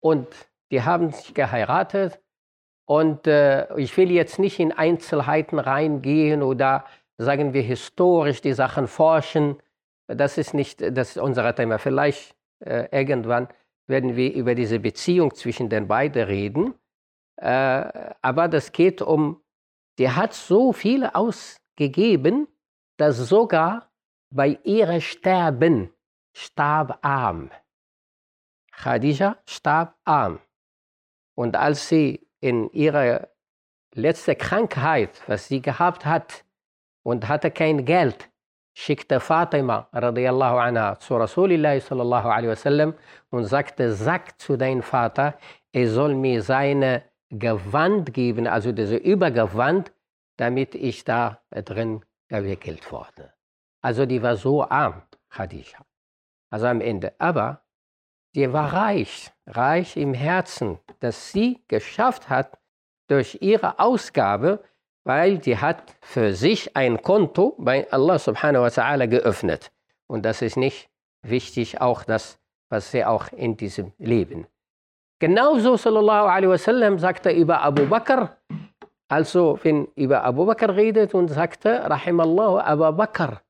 und 0.01 0.27
die 0.71 0.81
haben 0.81 1.11
sich 1.11 1.33
geheiratet. 1.33 2.19
Und 2.85 3.27
äh, 3.27 3.73
ich 3.77 3.95
will 3.97 4.11
jetzt 4.11 4.39
nicht 4.39 4.59
in 4.59 4.71
Einzelheiten 4.71 5.59
reingehen 5.59 6.41
oder 6.41 6.85
sagen 7.17 7.53
wir 7.53 7.61
historisch 7.61 8.41
die 8.41 8.53
Sachen 8.53 8.87
forschen. 8.87 9.61
Das 10.07 10.37
ist 10.37 10.53
nicht 10.53 10.81
das 10.81 11.11
ist 11.11 11.17
unser 11.17 11.55
Thema. 11.55 11.77
Vielleicht 11.77 12.35
äh, 12.59 12.87
irgendwann 12.91 13.47
werden 13.87 14.15
wir 14.15 14.33
über 14.33 14.55
diese 14.55 14.79
Beziehung 14.79 15.33
zwischen 15.35 15.69
den 15.69 15.87
beiden 15.87 16.23
reden. 16.23 16.73
Äh, 17.37 18.13
aber 18.21 18.47
das 18.47 18.71
geht 18.71 19.01
um, 19.01 19.41
der 19.99 20.15
hat 20.15 20.33
so 20.33 20.73
viele 20.73 21.15
ausgegeben, 21.15 22.47
dass 22.97 23.17
sogar 23.17 23.89
bei 24.33 24.59
ihrem 24.63 25.01
Sterben 25.01 25.93
starb 26.33 26.99
arm. 27.01 27.51
Khadija 28.71 29.37
starb 29.45 29.95
arm. 30.05 30.39
Und 31.41 31.55
als 31.55 31.89
sie 31.89 32.27
in 32.39 32.69
ihrer 32.71 33.27
letzten 33.95 34.37
Krankheit, 34.37 35.09
was 35.25 35.47
sie 35.47 35.59
gehabt 35.59 36.05
hat, 36.05 36.45
und 37.01 37.27
hatte 37.27 37.49
kein 37.49 37.83
Geld, 37.83 38.29
schickte 38.75 39.19
Fatima 39.19 39.89
radiallahu 39.91 40.57
anha 40.57 40.99
zu 40.99 41.15
Rasulillah 41.15 41.79
sallallahu 41.79 42.27
alaihi 42.29 42.49
wasallam 42.49 42.93
und 43.31 43.45
sagte, 43.45 43.91
sag 43.91 44.39
zu 44.39 44.55
deinem 44.55 44.83
Vater, 44.83 45.33
er 45.73 45.89
soll 45.89 46.13
mir 46.13 46.43
seine 46.43 47.01
Gewand 47.31 48.13
geben, 48.13 48.45
also 48.45 48.71
diese 48.71 48.97
Übergewand, 48.97 49.91
damit 50.37 50.75
ich 50.75 51.05
da 51.05 51.41
drin 51.49 52.05
gewickelt 52.27 52.91
wurde. 52.91 53.33
Also 53.81 54.05
die 54.05 54.21
war 54.21 54.35
so 54.35 54.63
arm, 54.69 55.01
Khadija. 55.31 55.79
Also 56.51 56.67
am 56.67 56.81
Ende. 56.81 57.15
Aber 57.17 57.63
die 58.35 58.51
war 58.53 58.73
reich, 58.73 59.31
reich 59.47 59.97
im 59.97 60.13
Herzen, 60.13 60.79
dass 60.99 61.31
sie 61.31 61.61
geschafft 61.67 62.29
hat, 62.29 62.57
durch 63.07 63.39
ihre 63.41 63.77
Ausgabe, 63.79 64.63
weil 65.03 65.43
sie 65.43 65.57
hat 65.57 65.95
für 65.99 66.33
sich 66.33 66.77
ein 66.77 67.01
Konto 67.01 67.55
bei 67.57 67.91
Allah 67.91 68.17
subhanahu 68.17 68.63
wa 68.63 68.67
ta'ala 68.67 69.07
geöffnet. 69.07 69.71
Und 70.07 70.23
das 70.23 70.41
ist 70.41 70.55
nicht 70.55 70.89
wichtig, 71.21 71.81
auch 71.81 72.03
das, 72.05 72.39
was 72.69 72.91
sie 72.91 73.03
auch 73.03 73.27
in 73.33 73.57
diesem 73.57 73.91
Leben. 73.97 74.47
Genauso 75.19 75.75
sallallahu 75.75 76.27
alaihi 76.27 76.49
wasallam 76.51 76.99
sagte 76.99 77.31
über 77.31 77.61
Abu 77.61 77.85
Bakr, 77.85 78.37
also 79.09 79.59
wenn 79.61 79.87
über 79.95 80.23
Abu 80.23 80.45
Bakr 80.45 80.73
redet 80.73 81.13
und 81.13 81.27
sagte, 81.27 81.83
Rahimallahu 81.83 82.59
Abu 82.59 82.95
Bakr, 82.95 83.41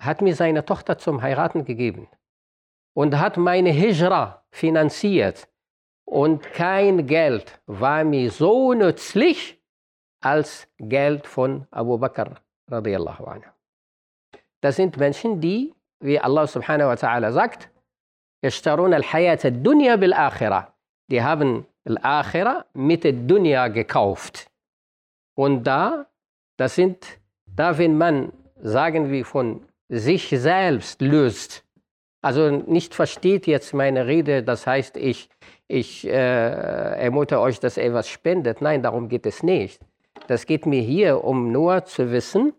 hat 0.00 0.22
mir 0.22 0.34
seine 0.34 0.64
Tochter 0.64 0.96
zum 0.96 1.20
Heiraten 1.20 1.64
gegeben 1.64 2.08
und 2.93 3.19
hat 3.19 3.37
meine 3.37 3.69
Hijra 3.69 4.43
finanziert. 4.51 5.47
Und 6.05 6.43
kein 6.53 7.05
Geld 7.05 7.59
war 7.65 8.03
mir 8.03 8.31
so 8.31 8.73
nützlich 8.73 9.61
als 10.21 10.67
Geld 10.77 11.27
von 11.27 11.67
Abu 11.71 11.97
Bakr 11.97 12.41
radiallahu 12.69 13.23
anhu. 13.25 13.49
Das 14.61 14.75
sind 14.75 14.97
Menschen, 14.97 15.39
die, 15.39 15.73
wie 15.99 16.19
Allah 16.19 16.47
subhanahu 16.47 16.89
wa 16.89 16.95
ta'ala 16.95 17.31
sagt, 17.31 17.69
يشترون 18.43 18.93
الحياة 18.93 19.39
الدنيا 19.45 19.95
بالآخرة. 19.95 20.73
Die 21.09 21.21
haben 21.21 21.65
Al-Akhira 21.85 22.65
mit 22.73 23.03
der 23.03 23.13
Dunya 23.13 23.67
gekauft. 23.67 24.49
Und 25.35 25.63
da, 25.63 26.05
das 26.57 26.75
sind, 26.75 27.05
da 27.45 27.77
wenn 27.77 27.97
man, 27.97 28.31
sagen 28.61 29.11
wir, 29.11 29.25
von 29.25 29.65
sich 29.89 30.29
selbst 30.29 31.01
löst, 31.01 31.63
also 32.24 32.48
nicht 32.48 32.94
versteht 32.94 33.46
jetzt 33.46 33.74
meine 33.74 34.06
Rede, 34.06 34.42
das 34.42 34.66
heißt, 34.66 34.96
ich, 34.96 35.28
ich 35.68 36.06
äh, 36.06 36.10
ermutere 36.10 37.38
euch, 37.40 37.60
dass 37.60 37.76
er 37.76 37.92
was 37.92 38.08
spendet. 38.08 38.62
Nein, 38.62 38.82
darum 38.82 39.08
geht 39.08 39.26
es 39.26 39.42
nicht. 39.42 39.78
Das 40.26 40.46
geht 40.46 40.64
mir 40.64 40.80
hier 40.80 41.22
um 41.22 41.52
nur 41.52 41.84
zu 41.84 42.12
wissen, 42.12 42.54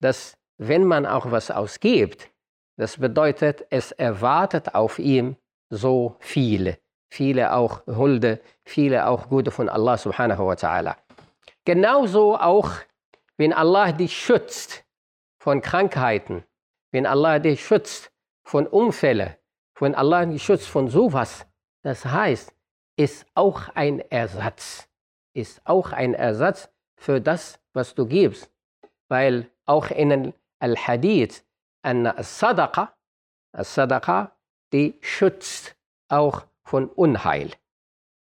dass 0.00 0.36
wenn 0.58 0.82
man 0.82 1.06
auch 1.06 1.30
was 1.30 1.52
ausgibt, 1.52 2.28
das 2.76 2.96
bedeutet, 2.96 3.64
es 3.70 3.92
erwartet 3.92 4.74
auf 4.74 4.98
ihm 4.98 5.36
so 5.70 6.16
viele. 6.18 6.78
Viele 7.08 7.52
auch 7.52 7.86
Hulde, 7.86 8.40
viele 8.64 9.06
auch 9.06 9.28
Gute 9.28 9.52
von 9.52 9.68
Allah 9.68 9.96
subhanahu 9.96 10.46
wa 10.46 10.54
ta'ala. 10.54 10.96
Genauso 11.64 12.36
auch, 12.36 12.72
wenn 13.36 13.52
Allah 13.52 13.92
dich 13.92 14.18
schützt 14.18 14.84
von 15.38 15.60
Krankheiten, 15.60 16.42
wenn 16.90 17.06
Allah 17.06 17.38
dich 17.38 17.64
schützt 17.64 18.10
von 18.44 18.66
Unfällen, 18.66 19.34
wenn 19.80 19.94
Allah 19.94 20.26
dich 20.26 20.42
schützt 20.42 20.68
von 20.68 20.88
sowas, 20.88 21.46
das 21.82 22.04
heißt, 22.04 22.54
ist 22.96 23.26
auch 23.34 23.68
ein 23.74 24.00
Ersatz, 24.00 24.88
ist 25.34 25.60
auch 25.64 25.92
ein 25.92 26.14
Ersatz 26.14 26.70
für 26.96 27.20
das, 27.20 27.58
was 27.72 27.94
du 27.94 28.06
gibst. 28.06 28.50
Weil 29.08 29.50
auch 29.66 29.90
in 29.90 30.32
Al-Hadith, 30.60 31.44
an 31.82 32.12
Sadaqa, 32.18 32.94
Sadaqa, 33.52 34.36
die 34.72 34.98
schützt 35.00 35.76
auch 36.08 36.46
von 36.62 36.88
Unheil 36.88 37.50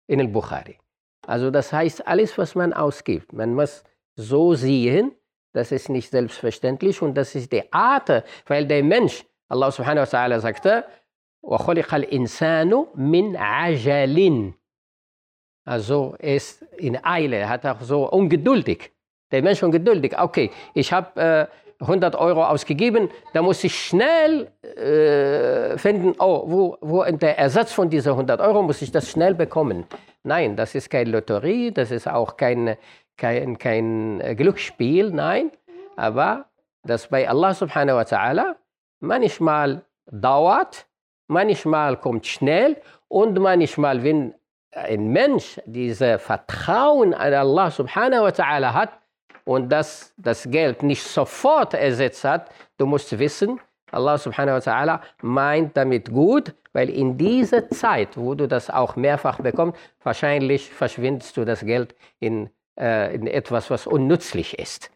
in 0.06 0.20
Al-Bukhari. 0.20 0.78
Also 1.26 1.50
das 1.50 1.72
heißt, 1.72 2.06
alles, 2.06 2.36
was 2.38 2.54
man 2.54 2.72
ausgibt, 2.72 3.32
man 3.32 3.54
muss 3.54 3.82
so 4.14 4.54
sehen, 4.54 5.12
das 5.52 5.72
ist 5.72 5.88
nicht 5.88 6.10
selbstverständlich 6.10 7.00
und 7.02 7.14
das 7.14 7.34
ist 7.34 7.50
die 7.52 7.72
Art, 7.72 8.24
weil 8.46 8.66
der 8.66 8.82
Mensch, 8.82 9.24
Allah 9.48 9.70
subhanahu 9.70 10.06
wa 10.06 10.18
ta'ala 10.18 10.40
sagte, 10.40 10.84
min 12.94 13.36
ajalin. 13.36 14.54
Also 15.64 16.14
ist 16.18 16.62
in 16.78 17.04
Eile, 17.04 17.36
er 17.36 17.48
hat 17.48 17.66
auch 17.66 17.80
so 17.80 18.08
ungeduldig. 18.10 18.92
Der 19.32 19.42
Mensch 19.42 19.58
ist 19.58 19.64
ungeduldig. 19.64 20.18
Okay, 20.18 20.50
ich 20.74 20.92
habe 20.92 21.20
äh, 21.20 21.46
100 21.80 22.14
Euro 22.16 22.44
ausgegeben, 22.44 23.10
da 23.32 23.42
muss 23.42 23.62
ich 23.64 23.74
schnell 23.74 24.50
äh, 24.62 25.76
finden, 25.76 26.14
oh, 26.18 26.44
wo, 26.46 26.78
wo 26.80 27.04
der 27.04 27.38
Ersatz 27.38 27.72
von 27.72 27.90
diesen 27.90 28.12
100 28.12 28.40
Euro, 28.40 28.62
muss 28.62 28.80
ich 28.80 28.92
das 28.92 29.10
schnell 29.10 29.34
bekommen. 29.34 29.86
Nein, 30.22 30.56
das 30.56 30.74
ist 30.74 30.88
keine 30.88 31.10
Lotterie, 31.10 31.72
das 31.72 31.90
ist 31.90 32.08
auch 32.08 32.36
kein, 32.36 32.76
kein, 33.16 33.58
kein 33.58 34.20
äh, 34.20 34.34
Glücksspiel, 34.34 35.10
nein. 35.10 35.50
Aber 35.96 36.46
das 36.82 37.08
bei 37.08 37.28
Allah 37.28 37.52
subhanahu 37.54 37.96
wa 37.96 38.02
ta'ala 38.02 38.56
manchmal 38.99 39.83
dauert, 40.11 40.87
manchmal 41.27 41.97
kommt 41.97 42.27
schnell 42.27 42.77
und 43.07 43.37
manchmal, 43.39 44.03
wenn 44.03 44.33
ein 44.71 45.07
Mensch 45.09 45.59
dieses 45.65 46.21
Vertrauen 46.21 47.13
an 47.13 47.33
Allah 47.33 47.71
subhanahu 47.71 48.23
wa 48.23 48.29
ta'ala 48.29 48.73
hat, 48.73 49.01
und 49.45 49.69
dass 49.69 50.13
das 50.17 50.49
Geld 50.49 50.83
nicht 50.83 51.03
sofort 51.03 51.73
ersetzt 51.73 52.23
hat, 52.23 52.49
du 52.77 52.85
musst 52.85 53.17
wissen, 53.17 53.59
Allah 53.91 54.17
subhanahu 54.17 54.55
wa 54.55 54.59
ta'ala 54.59 55.01
meint 55.21 55.75
damit 55.75 56.09
gut, 56.11 56.53
weil 56.73 56.89
in 56.89 57.17
dieser 57.17 57.69
Zeit, 57.69 58.15
wo 58.15 58.33
du 58.35 58.47
das 58.47 58.69
auch 58.69 58.95
mehrfach 58.95 59.39
bekommst, 59.39 59.77
wahrscheinlich 60.03 60.69
verschwindest 60.71 61.35
du 61.35 61.43
das 61.43 61.65
Geld 61.65 61.95
in, 62.19 62.49
äh, 62.79 63.13
in 63.13 63.27
etwas, 63.27 63.69
was 63.69 63.87
unnützlich 63.87 64.57
ist. 64.57 64.91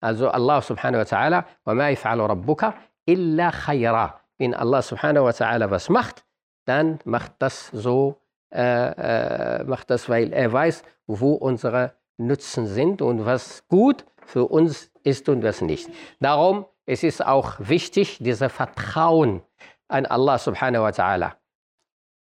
Also 0.00 0.28
Allah 0.30 0.60
subhanahu 0.62 1.00
wa 1.00 1.04
ta'ala, 1.04 1.44
وَمَا 1.66 1.90
يَفْعَلُ 1.90 2.18
رَبُّكَ 2.18 2.72
illa 3.05 3.51
khaira. 3.51 4.21
Wenn 4.37 4.53
Allah 4.53 4.81
subhanahu 4.81 5.25
wa 5.25 5.31
ta'ala 5.31 5.69
was 5.69 5.89
macht, 5.89 6.25
dann 6.65 6.99
macht 7.05 7.33
das 7.39 7.67
so, 7.67 8.21
äh, 8.51 8.61
äh, 8.61 9.63
macht 9.63 9.89
das, 9.89 10.09
weil 10.09 10.33
er 10.33 10.51
weiß, 10.51 10.83
wo 11.07 11.33
unsere 11.33 11.93
Nutzen 12.17 12.67
sind 12.67 13.01
und 13.01 13.25
was 13.25 13.67
gut 13.67 14.05
für 14.25 14.45
uns 14.45 14.91
ist 15.03 15.29
und 15.29 15.43
was 15.43 15.61
nicht. 15.61 15.89
Darum 16.19 16.65
es 16.85 17.03
ist 17.03 17.19
es 17.19 17.21
auch 17.25 17.55
wichtig, 17.59 18.19
dieses 18.19 18.51
Vertrauen 18.51 19.41
an 19.87 20.05
Allah 20.05 20.37
subhanahu 20.37 20.83
wa 20.83 20.89
ta'ala. 20.89 21.33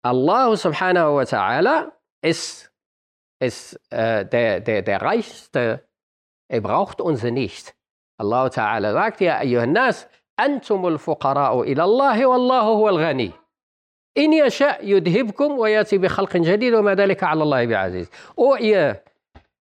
Allah 0.03 0.55
subhanahu 0.55 1.15
wa 1.15 1.23
ta'ala 1.23 1.91
ist, 2.21 2.71
ist 3.39 3.79
äh, 3.91 4.25
der, 4.25 4.59
der, 4.59 4.81
der 4.83 5.01
Reichste. 5.01 5.87
Er 6.47 6.61
braucht 6.61 7.01
uns 7.01 7.23
nicht. 7.23 7.75
Allah 8.17 8.47
ta'ala 8.47 8.93
sagt 8.93 9.21
ja, 9.21 9.65
Nas, 9.65 10.07
أنتم 10.40 10.87
الفقراء 10.87 11.62
إلى 11.62 11.85
الله 11.85 12.26
والله 12.26 12.61
هو 12.61 12.88
الغني 12.88 13.32
إن 14.18 14.32
يشاء 14.32 14.88
يذهبكم 14.88 15.59
ويأتي 15.59 15.98
بخلق 15.98 16.37
جديد 16.37 16.74
وما 16.74 16.94
ذلك 16.94 17.22
على 17.22 17.42
الله 17.42 17.66
بعزيز. 17.66 18.11
O 18.37 18.56
ihr 18.56 19.02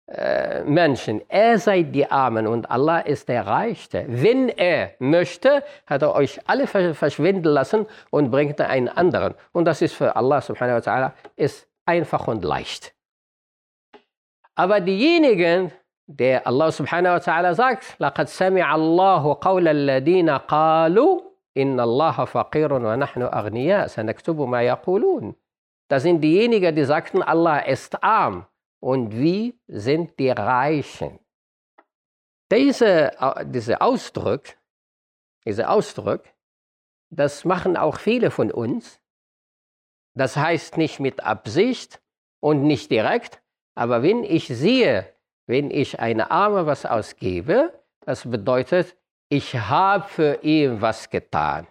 äh, 0.07 0.63
Menschen, 0.65 1.21
er 1.29 1.57
seid 1.57 1.95
die 1.95 2.05
Armen 2.11 2.45
und 2.47 2.69
Allah 2.69 2.99
ist 2.99 3.29
der 3.29 3.47
Reichste. 3.47 4.05
Wenn 4.07 4.49
er 4.49 4.91
möchte, 4.99 5.63
hat 5.85 6.01
er 6.01 6.13
euch 6.15 6.39
alle 6.47 6.67
verschwinden 6.67 7.47
lassen 7.47 7.85
und 8.09 8.29
bringt 8.29 8.59
einen 8.59 8.89
anderen. 8.89 9.35
Und 9.53 9.65
das 9.65 9.81
ist 9.81 9.93
für 9.93 10.15
Allah 10.15 10.41
subhanahu 10.41 10.75
wa 10.75 10.79
ta'ala 10.79 11.11
ist 11.37 11.65
einfach 11.85 12.27
und 12.27 12.43
leicht. 12.43 12.93
Aber 14.55 14.81
diejenigen, 14.81 15.71
der 16.07 16.45
Allah 16.47 16.71
subhanahu 16.71 17.13
wa 17.13 17.19
ta'ala 17.19 17.55
sagt, 17.55 17.97
لَقَدْ 17.99 18.27
سَمِعَ 18.27 18.75
اللَّهُ 18.75 19.39
قَوْلَ 19.41 19.67
الَّذِينَ 19.67 20.29
قَالُوا 20.29 21.21
إِنَّ 21.57 21.79
اللَّهَ 21.79 22.25
فَقِيرٌ 22.25 22.73
وَنَحْنُ 22.73 23.21
أَغْنِيَاء 23.21 23.87
سَنَكْتُبُ 23.87 24.41
مَا 24.41 24.61
يَقُولُونَ 24.61 25.35
Das 25.87 26.03
sind 26.03 26.21
diejenigen, 26.21 26.75
die 26.75 26.85
sagten, 26.85 27.21
Allah 27.21 27.59
ist 27.59 28.03
arm 28.03 28.45
und 28.79 29.11
wie 29.11 29.59
sind 29.67 30.17
die 30.19 30.29
Reichen. 30.29 31.19
Diese, 32.51 33.11
diese 33.45 33.79
Ausdruck, 33.79 34.43
diese 35.45 35.69
Ausdruck, 35.69 36.23
das 37.09 37.45
machen 37.45 37.77
auch 37.77 37.97
viele 37.97 38.31
von 38.31 38.51
uns. 38.51 38.99
Das 40.13 40.35
heißt 40.35 40.77
nicht 40.77 40.99
mit 40.99 41.23
Absicht 41.23 42.01
und 42.41 42.63
nicht 42.63 42.91
direkt, 42.91 43.41
aber 43.75 44.03
wenn 44.03 44.23
ich 44.23 44.47
sehe, 44.47 45.13
wenn 45.46 45.70
ich 45.70 46.00
eine 46.00 46.30
Arme 46.30 46.66
was 46.66 46.84
ausgebe, 46.86 47.72
das 48.00 48.28
bedeutet, 48.28 48.96
ich 49.28 49.54
habe 49.54 50.04
für 50.08 50.42
ihn 50.42 50.80
was 50.80 51.10
getan. 51.10 51.66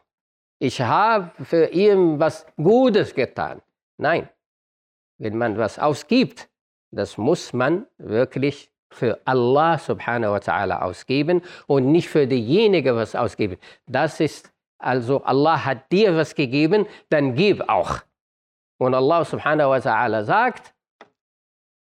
Ich 0.59 0.81
habe 0.81 1.31
für 1.43 1.67
ihn 1.67 2.19
was 2.19 2.45
Gutes 2.55 3.13
getan. 3.13 3.61
Nein, 3.97 4.29
wenn 5.17 5.37
man 5.37 5.57
was 5.57 5.79
ausgibt, 5.79 6.49
das 6.91 7.17
muss 7.17 7.53
man 7.53 7.87
wirklich 7.97 8.71
für 8.91 9.19
Allah 9.25 9.77
subhanahu 9.77 10.33
wa 10.33 10.37
ta'ala 10.37 10.81
ausgeben 10.81 11.41
und 11.67 11.91
nicht 11.91 12.09
für 12.09 12.27
diejenigen 12.27 12.95
was 12.95 13.15
ausgeben. 13.15 13.57
Das 13.85 14.19
ist 14.19 14.51
also, 14.77 15.23
Allah 15.23 15.65
hat 15.65 15.91
dir 15.91 16.15
was 16.15 16.35
gegeben, 16.35 16.85
dann 17.09 17.35
gib 17.35 17.67
auch. 17.69 17.99
Und 18.77 18.93
Allah 18.93 19.25
subhanahu 19.25 19.69
wa 19.69 19.77
ta'ala 19.77 20.23
sagt, 20.23 20.74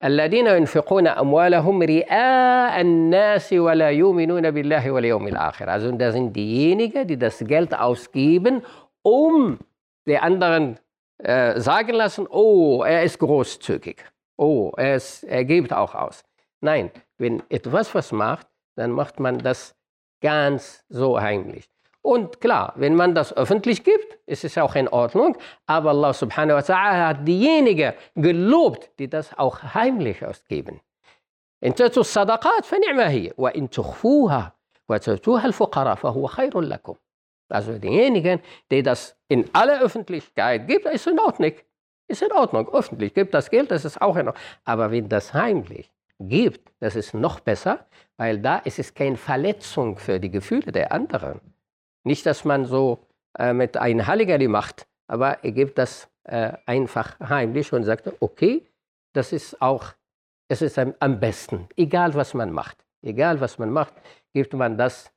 الذين 0.05 0.47
ينفقون 0.47 1.07
أموالهم 1.07 1.83
رئاء 1.83 2.81
الناس 2.81 3.53
ولا 3.53 3.91
يؤمنون 3.91 4.51
بالله 4.51 4.91
واليوم 4.91 5.29
الآخر. 5.29 5.69
Also 5.69 5.93
das 5.93 6.15
sind 6.15 6.33
diejenigen, 6.35 7.07
die 7.07 7.19
das 7.19 7.39
Geld 7.39 7.75
ausgeben, 7.75 8.63
um 9.03 9.59
die 10.07 10.19
anderen 10.19 10.79
äh, 11.19 11.61
sagen 11.61 11.93
lassen, 11.93 12.27
oh, 12.31 12.83
er 12.83 13.03
ist 13.03 13.19
großzügig 13.19 14.05
oh, 14.41 14.73
es, 14.77 15.23
er 15.23 15.45
gibt 15.45 15.73
auch 15.73 15.95
aus. 15.95 16.25
Nein, 16.61 16.91
wenn 17.19 17.43
etwas 17.51 17.95
was 17.95 18.11
macht, 18.11 18.49
dann 18.75 18.91
macht 18.91 19.21
man 19.21 19.39
das 19.39 19.77
ganz 20.23 20.85
so 20.89 21.21
heimlich. 21.21 21.69
Und 22.05 22.41
klar, 22.41 22.73
wenn 22.77 22.95
man 22.95 23.15
das 23.15 23.37
öffentlich 23.37 23.85
gibt, 23.85 24.19
ist 24.27 24.45
es 24.45 24.57
auch 24.57 24.75
in 24.75 24.89
Ordnung. 24.89 25.37
Aber 25.67 25.91
Allah 25.91 26.13
subhanahu 26.13 26.57
wa 26.57 26.63
ta'ala 26.63 27.09
hat 27.09 27.29
diejenigen 27.29 27.93
gelobt, 28.15 28.91
die 28.99 29.09
das 29.09 29.39
auch 29.39 29.63
heimlich 29.75 30.25
ausgeben. 30.25 30.81
إن 31.63 31.75
تأتوا 31.75 32.01
الصدقات 32.03 32.65
فنعم 32.65 33.01
هي 33.01 33.33
وإن 33.39 33.71
تخفوها 33.71 34.53
وتؤتوها 34.89 35.47
الفقراء 35.47 35.95
فهو 35.95 36.27
خير 36.27 36.61
لكم. 36.61 36.97
Also 37.51 37.79
diejenigen, 37.79 38.41
die 38.71 38.83
das 38.83 39.17
in 39.29 39.45
aller 39.53 39.83
Öffentlichkeit 39.83 40.67
gibt, 40.69 40.87
ist 40.87 41.07
in 41.07 41.19
Ordnung. 41.19 41.53
Ist 42.09 42.23
in 42.23 42.33
Ordnung, 42.33 42.69
öffentlich, 42.73 43.13
gibt 43.15 43.35
das 43.35 43.51
Geld, 43.51 43.71
das 43.71 43.85
ist 43.85 44.01
auch 44.01 44.17
in 44.17 44.29
Ordnung. 44.29 44.45
Aber 44.65 44.91
wenn 44.91 45.09
das 45.09 45.35
heimlich 45.35 45.93
gibt, 46.19 46.73
das 46.81 46.97
ist 46.97 47.15
noch 47.15 47.41
besser, 47.41 47.87
weil 48.17 48.39
da 48.39 48.59
ist 48.59 48.79
es 48.79 48.95
keine 48.95 49.17
Verletzung 49.17 49.97
für 49.99 50.19
die 50.19 50.31
Gefühle 50.31 50.73
der 50.73 50.93
anderen. 50.93 51.41
Nicht, 52.06 52.26
dass 52.26 52.46
man 52.46 52.66
so 52.66 53.00
äh, 53.38 53.52
mit 53.52 53.76
einem 53.78 54.06
Halligalli 54.06 54.48
macht, 54.48 54.88
aber 55.08 55.44
er 55.44 55.52
gibt 55.52 55.78
das 55.78 56.10
äh, 56.24 56.54
einfach 56.66 57.20
heimlich 57.20 57.74
und 57.74 57.84
sagt, 57.84 58.10
okay, 58.20 58.66
das 59.14 59.34
ist 59.34 59.62
auch, 59.62 59.94
es 60.48 60.62
ist 60.62 60.78
am 60.78 61.20
besten, 61.20 61.68
egal 61.76 62.14
was 62.14 62.34
man 62.34 62.52
macht. 62.52 62.78
Egal 63.02 63.40
was 63.40 63.60
man 63.60 63.72
macht, 63.72 63.94
gibt 64.34 64.54
man 64.54 64.78
das 64.78 65.12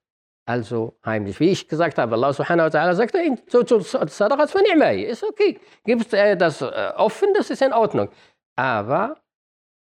also 0.46 0.98
heimlich. 1.05 1.38
Wie 1.40 1.51
ich 1.51 1.68
gesagt 1.68 1.98
habe, 1.98 2.14
Allah 2.14 2.33
subhanahu 2.33 2.72
wa 2.72 2.79
ta'ala 2.79 2.94
sagt, 2.94 3.14
so 3.51 3.62
zu 3.62 3.81
Sadaqat 3.81 4.51
von 4.51 4.62
Ni'mai, 4.62 5.05
ist 5.05 5.22
okay. 5.22 5.61
Gibt 5.85 6.12
äh, 6.14 6.37
das 6.37 6.62
äh, 6.62 6.92
offen, 6.96 7.35
das 7.35 7.51
ist 7.51 7.61
in 7.61 7.74
Ordnung. 7.74 8.09
Aber 8.57 9.20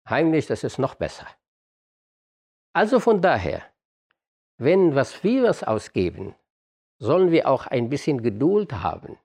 heimlich, 0.09 0.47
das 0.47 0.65
ist 0.65 0.79
noch 0.79 0.95
besser. 0.95 1.27
Also 2.73 2.99
von 2.99 3.21
daher, 3.21 3.63
wenn 4.59 4.95
was 4.95 5.23
wir 5.23 5.43
was 5.43 5.63
ausgeben, 5.63 6.35
sollen 6.99 7.31
wir 7.31 7.49
auch 7.49 7.67
ein 7.67 7.89
bisschen 7.89 8.23
Geduld 8.23 8.73
haben. 8.73 9.19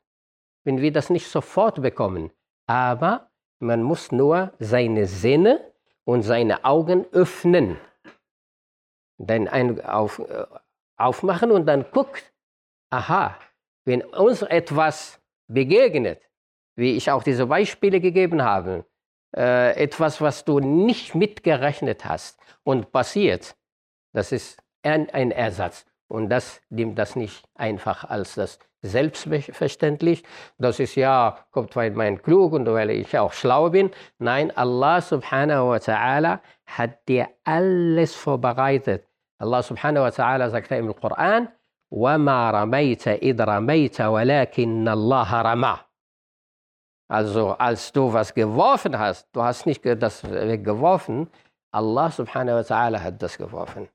Wenn 0.64 0.82
wir 0.82 0.92
das 0.92 1.10
nicht 1.10 1.28
sofort 1.28 1.82
bekommen, 1.82 2.32
aber 2.68 3.30
man 3.60 3.84
muss 3.84 4.12
nur 4.12 4.54
seine 4.60 5.06
Sinne 5.06 5.74
und 6.06 6.24
seine 6.24 6.66
Augen 6.66 7.06
öffnen. 7.12 7.78
Dann 9.18 9.48
ein, 9.48 9.84
auf, 9.86 10.20
äh, 10.20 10.46
aufmachen 10.98 11.52
und 11.52 11.66
dann 11.66 11.86
guckt, 11.92 12.34
aha, 12.90 13.38
wenn 13.86 14.02
uns 14.02 14.42
etwas 14.42 15.22
begegnet, 15.48 16.22
wie 16.76 16.96
ich 16.96 17.12
auch 17.12 17.24
diese 17.24 17.48
Beispiele 17.48 18.00
gegeben 18.00 18.44
habe, 18.44 18.86
äh, 19.36 19.76
etwas, 19.76 20.22
was 20.22 20.46
du 20.46 20.60
nicht 20.60 21.16
mitgerechnet 21.16 22.06
hast 22.06 22.40
und 22.64 22.92
passiert, 22.92 23.56
das 24.14 24.32
ist 24.32 24.62
ein, 24.84 25.10
ein 25.10 25.32
Ersatz. 25.32 25.86
Und 26.09 26.31
das 26.31 26.61
nimmt 26.71 26.99
das 26.99 27.17
nicht 27.17 27.45
einfach 27.55 28.05
als 28.05 28.35
das 28.35 28.59
selbstverständlich. 28.83 30.23
Das 30.59 30.81
ist 30.81 30.95
ja, 30.95 31.39
kommt, 31.51 31.75
weil 31.77 31.91
man 31.91 32.23
klug 32.23 32.53
und 32.53 32.67
weil 32.67 32.91
ich 32.91 33.19
auch 33.19 33.33
schlau 33.33 33.71
bin. 33.71 33.91
Nein, 34.19 34.57
Allah 34.57 35.01
subhanahu 35.01 35.71
wa 35.71 35.77
ta'ala 35.77 36.41
hat 36.67 37.09
dir 37.09 37.29
alles 37.45 38.15
vorbereitet. 38.15 39.05
Allah 39.39 39.63
subhanahu 39.63 40.05
wa 40.05 40.09
ta'ala 40.09 40.51
sagt 40.51 40.71
im 40.73 40.95
Koran, 40.95 41.49
وَمَا 41.91 42.51
رَمَيْتَ 42.51 43.09
إِذْ 43.23 43.41
رَمَيْتَ 43.41 44.01
وَلَكِنَّ 44.01 44.89
اللَّهَ 44.89 45.31
رَمَى 45.43 45.79
Also 47.11 47.53
als 47.53 47.91
du 47.93 48.13
was 48.13 48.35
geworfen 48.35 48.99
hast, 48.99 49.27
du 49.33 49.43
hast 49.43 49.65
nicht 49.67 49.85
das 49.85 50.23
weggeworfen, 50.31 51.29
Allah 51.73 52.11
subhanahu 52.11 52.57
wa 52.57 52.61
ta'ala 52.61 53.01
hat 53.03 53.23
das 53.23 53.39
geworfen. 53.39 53.89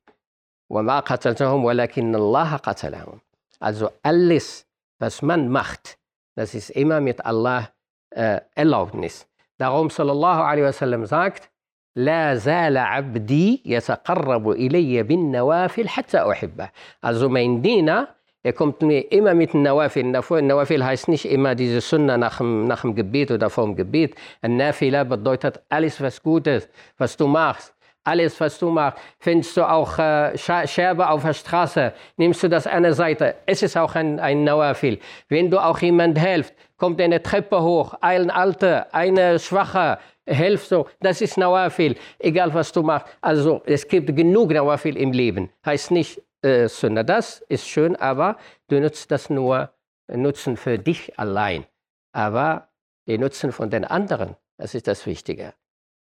وَمَا 0.70 1.00
قَتَلْتَهُمْ 1.00 1.64
وَلَكِنَّ 1.64 2.14
اللَّهَ 2.14 2.56
قَتَلَهُمْ 2.56 3.20
Also 3.60 3.90
alles, 4.02 4.66
was 4.98 5.22
man 5.22 5.48
macht, 5.48 5.98
das 6.36 6.54
ist 6.54 6.70
immer 6.70 7.00
mit 7.00 7.24
Allah 7.24 7.70
äh, 8.10 8.40
Erlaubnis. 8.54 9.26
Darum 9.58 9.90
sallallahu 9.90 10.42
alaihi 10.42 10.66
wasallam 10.66 11.06
sagt, 11.06 11.50
لا 11.96 12.34
زال 12.34 12.76
عبدي 12.76 13.62
يتقرب 13.66 14.50
إلي 14.50 15.02
بالنوافل 15.02 15.88
حتى 15.88 16.18
أحبه. 16.18 16.68
Also 17.02 17.28
mein 17.28 17.62
Diener, 17.62 18.08
er 18.44 18.52
kommt 18.52 18.82
mir 18.82 19.10
immer 19.10 19.34
mit 19.34 19.52
Nawafil. 19.52 20.04
Nawafil 20.04 20.84
heißt 20.84 21.08
nicht 21.08 21.24
immer 21.24 21.56
diese 21.56 21.80
Sunna 21.80 22.16
nach 22.16 22.38
dem, 22.38 22.66
nach 22.66 22.82
dem 22.82 22.94
Gebet 22.94 23.32
oder 23.32 23.50
vor 23.50 23.64
dem 23.64 23.74
Gebet. 23.74 24.14
Nafila 24.42 25.04
bedeutet 25.04 25.60
alles, 25.68 26.00
was 26.00 26.22
Gutes, 26.22 26.68
was 26.98 27.16
du 27.16 27.26
machst. 27.26 27.74
Alles, 28.08 28.40
was 28.40 28.58
du 28.58 28.70
machst, 28.70 28.98
findest 29.18 29.54
du 29.54 29.68
auch 29.68 29.98
äh, 29.98 30.32
Scherbe 30.38 31.10
auf 31.10 31.24
der 31.24 31.34
Straße, 31.34 31.92
nimmst 32.16 32.42
du 32.42 32.48
das 32.48 32.66
eine 32.66 32.94
Seite. 32.94 33.34
Es 33.44 33.62
ist 33.62 33.76
auch 33.76 33.94
ein, 33.94 34.18
ein 34.18 34.44
Nawafil. 34.44 34.98
Wenn 35.28 35.50
du 35.50 35.58
auch 35.58 35.78
jemand 35.80 36.18
hilft, 36.18 36.54
kommt 36.78 37.02
eine 37.02 37.22
Treppe 37.22 37.60
hoch, 37.60 37.92
ein 38.00 38.30
Alter, 38.30 38.86
eine 38.94 39.38
Schwache, 39.38 39.98
helft 40.24 40.68
so, 40.68 40.86
das 41.00 41.20
ist 41.20 41.36
Nawafil, 41.36 41.96
egal 42.18 42.54
was 42.54 42.72
du 42.72 42.82
machst. 42.82 43.14
Also 43.20 43.60
es 43.66 43.86
gibt 43.86 44.16
genug 44.16 44.52
Nawafil 44.52 44.96
im 44.96 45.12
Leben. 45.12 45.50
Heißt 45.66 45.90
nicht 45.90 46.22
äh, 46.40 46.66
Sünde. 46.66 47.04
Das 47.04 47.44
ist 47.50 47.68
schön, 47.68 47.94
aber 47.94 48.38
du 48.68 48.80
nutzt 48.80 49.10
das 49.10 49.28
nur 49.28 49.70
Nutzen 50.10 50.56
für 50.56 50.78
dich 50.78 51.18
allein. 51.18 51.66
Aber 52.12 52.68
den 53.06 53.20
Nutzen 53.20 53.52
von 53.52 53.68
den 53.68 53.84
anderen, 53.84 54.34
das 54.56 54.74
ist 54.74 54.86
das 54.86 55.04
Wichtige. 55.04 55.52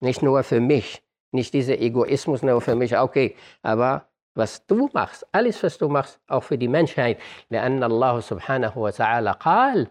Nicht 0.01 0.21
nur 0.21 0.43
für 0.43 0.59
mich, 0.59 1.04
nicht 1.34 1.54
dieser 1.54 1.78
Egoismus 1.78 2.42
nur 2.42 2.60
für 2.60 2.74
mich, 2.74 2.96
okay, 2.98 3.36
aber 3.62 4.06
was 4.34 4.66
du 4.66 4.88
machst, 4.92 5.26
alles 5.32 5.62
was 5.62 5.78
du 5.78 5.88
machst, 5.88 6.20
auch 6.28 6.42
für 6.42 6.58
die 6.58 6.68
Menschheit. 6.68 7.18
لأن 7.50 7.82
الله 7.82 8.20
سبحانه 8.20 8.72
وتعالى 8.78 9.30
قال 9.40 9.86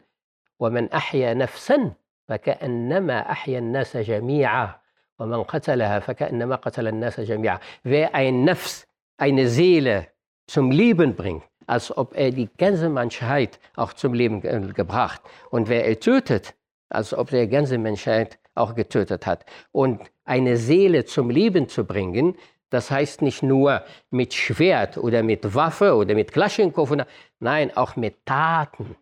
ومن 0.59 0.91
أحيا 0.91 1.33
نفسا 1.33 1.91
فكأنما 2.27 3.31
أحيا 3.31 3.59
الناس 3.59 3.97
جميعا 3.97 4.75
ومن 5.19 5.43
قتلها 5.43 5.99
فكأنما 5.99 6.55
قتل 6.55 6.87
الناس 6.87 7.19
جميعا 7.19 7.59
Wer 7.83 8.15
ein 8.15 8.43
Nafs, 8.43 8.87
eine 9.17 9.47
Seele 9.47 10.07
zum 10.47 10.71
Leben 10.71 11.15
bringt, 11.15 11.43
als 11.67 11.95
ob 11.95 12.15
er 12.15 12.31
die 12.31 12.49
ganze 12.57 12.89
Menschheit 12.89 13.59
auch 13.75 13.93
zum 13.93 14.13
Leben 14.13 14.41
gebracht. 14.73 15.21
Und 15.51 15.69
wer 15.69 15.85
er 15.85 15.99
tötet, 15.99 16.55
als 16.89 17.13
ob 17.13 17.31
er 17.31 17.45
die 17.45 17.51
ganze 17.51 17.77
Menschheit 17.77 18.39
auch 18.54 18.74
getötet 18.74 19.26
hat. 19.26 19.44
Und 19.72 20.00
eine 20.24 20.56
Seele 20.56 21.04
zum 21.04 21.30
Leben 21.30 21.68
zu 21.68 21.84
bringen, 21.84 22.36
das 22.70 22.90
heißt 22.90 23.22
nicht 23.22 23.42
nur 23.42 23.82
mit 24.10 24.34
Schwert 24.34 24.98
oder 24.98 25.22
mit 25.22 25.54
Waffe 25.54 25.94
oder 25.94 26.14
mit 26.14 26.32
Klaschenkow, 26.32 26.96
nein, 27.38 27.76
auch 27.76 27.96
mit 27.96 28.26
Taten 28.26 28.96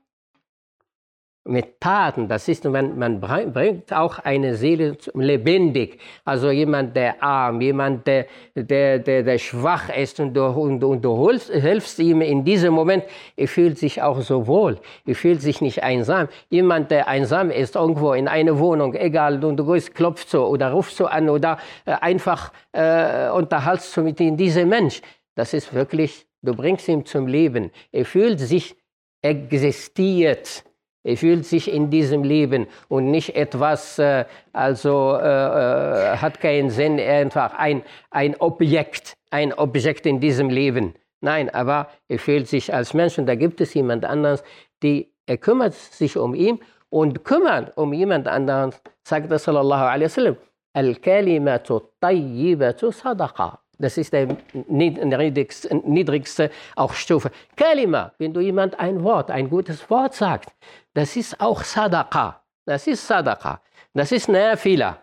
mit 1.44 1.80
Taten, 1.80 2.28
das 2.28 2.46
ist, 2.46 2.64
man, 2.64 2.96
man 2.96 3.20
bringt 3.20 3.92
auch 3.92 4.20
eine 4.20 4.54
Seele 4.54 4.96
lebendig. 5.14 5.98
Also 6.24 6.52
jemand, 6.52 6.94
der 6.94 7.20
arm, 7.20 7.60
jemand, 7.60 8.06
der, 8.06 8.26
der, 8.54 9.00
der, 9.00 9.24
der 9.24 9.38
schwach 9.38 9.88
ist 9.88 10.20
und 10.20 10.34
du, 10.34 10.44
und, 10.46 10.84
und 10.84 11.04
du 11.04 11.26
hilfst, 11.26 11.50
hilfst 11.50 11.98
ihm 11.98 12.20
in 12.20 12.44
diesem 12.44 12.72
Moment, 12.72 13.04
er 13.36 13.48
fühlt 13.48 13.76
sich 13.76 14.00
auch 14.00 14.20
so 14.20 14.46
wohl, 14.46 14.78
er 15.04 15.14
fühlt 15.16 15.42
sich 15.42 15.60
nicht 15.60 15.82
einsam. 15.82 16.28
Jemand, 16.48 16.92
der 16.92 17.08
einsam 17.08 17.50
ist, 17.50 17.74
irgendwo 17.74 18.12
in 18.12 18.28
einer 18.28 18.58
Wohnung, 18.60 18.94
egal, 18.94 19.40
du, 19.40 19.50
du 19.50 19.66
gehst, 19.66 19.96
klopfst 19.96 20.30
so 20.30 20.46
oder 20.46 20.70
rufst 20.70 20.96
so 20.96 21.06
an 21.06 21.28
oder 21.28 21.58
äh, 21.86 21.92
einfach 22.00 22.52
äh, 22.70 23.28
unterhaltst 23.30 23.96
du 23.96 24.02
mit 24.02 24.20
ihm, 24.20 24.36
dieser 24.36 24.64
Mensch, 24.64 25.02
das 25.34 25.54
ist 25.54 25.74
wirklich, 25.74 26.24
du 26.42 26.54
bringst 26.54 26.86
ihn 26.86 27.04
zum 27.04 27.26
Leben. 27.26 27.72
Er 27.90 28.04
fühlt 28.04 28.38
sich 28.38 28.76
existiert 29.22 30.64
er 31.04 31.16
fühlt 31.16 31.44
sich 31.44 31.72
in 31.72 31.90
diesem 31.90 32.22
Leben 32.22 32.66
und 32.88 33.10
nicht 33.10 33.34
etwas, 33.34 33.98
äh, 33.98 34.24
also 34.52 35.16
äh, 35.20 35.24
äh, 35.24 36.16
hat 36.16 36.40
keinen 36.40 36.70
Sinn, 36.70 37.00
einfach 37.00 37.54
ein, 37.54 37.82
ein 38.10 38.36
Objekt, 38.40 39.16
ein 39.30 39.52
Objekt 39.52 40.06
in 40.06 40.20
diesem 40.20 40.48
Leben. 40.48 40.94
Nein, 41.20 41.50
aber 41.50 41.88
er 42.08 42.18
fühlt 42.18 42.48
sich 42.48 42.72
als 42.72 42.94
Mensch 42.94 43.18
und 43.18 43.26
da 43.26 43.34
gibt 43.34 43.60
es 43.60 43.74
jemand 43.74 44.04
anderes, 44.04 44.42
die, 44.82 45.12
er 45.26 45.38
kümmert 45.38 45.74
sich 45.74 46.16
um 46.16 46.34
ihn 46.34 46.60
und 46.88 47.24
kümmert 47.24 47.76
um 47.76 47.92
jemand 47.92 48.28
anderen, 48.28 48.72
sagt 49.02 49.30
er 49.30 49.38
sallallahu 49.38 49.84
alaihi 49.84 50.04
wasallam, 50.04 50.36
Al-Kalimatu 50.74 51.80
tayyibatu 52.00 52.90
sadaqa. 52.90 53.58
Das 53.78 53.96
ist 53.96 54.12
der 54.12 54.36
niedrigste, 54.68 55.74
niedrigste 55.74 56.50
auch 56.76 56.92
Stufe. 56.92 57.30
Kalima, 57.56 58.12
wenn 58.18 58.32
du 58.32 58.40
jemand 58.40 58.78
ein 58.78 59.02
Wort, 59.02 59.30
ein 59.30 59.48
gutes 59.48 59.88
Wort 59.90 60.14
sagst, 60.14 60.50
das 60.94 61.16
ist 61.16 61.40
auch 61.40 61.62
Sadaqa. 61.64 62.42
Das 62.64 62.86
ist 62.86 63.06
Sadaqa. 63.06 63.60
Das 63.94 64.12
ist 64.12 64.28
Nafila. 64.28 65.02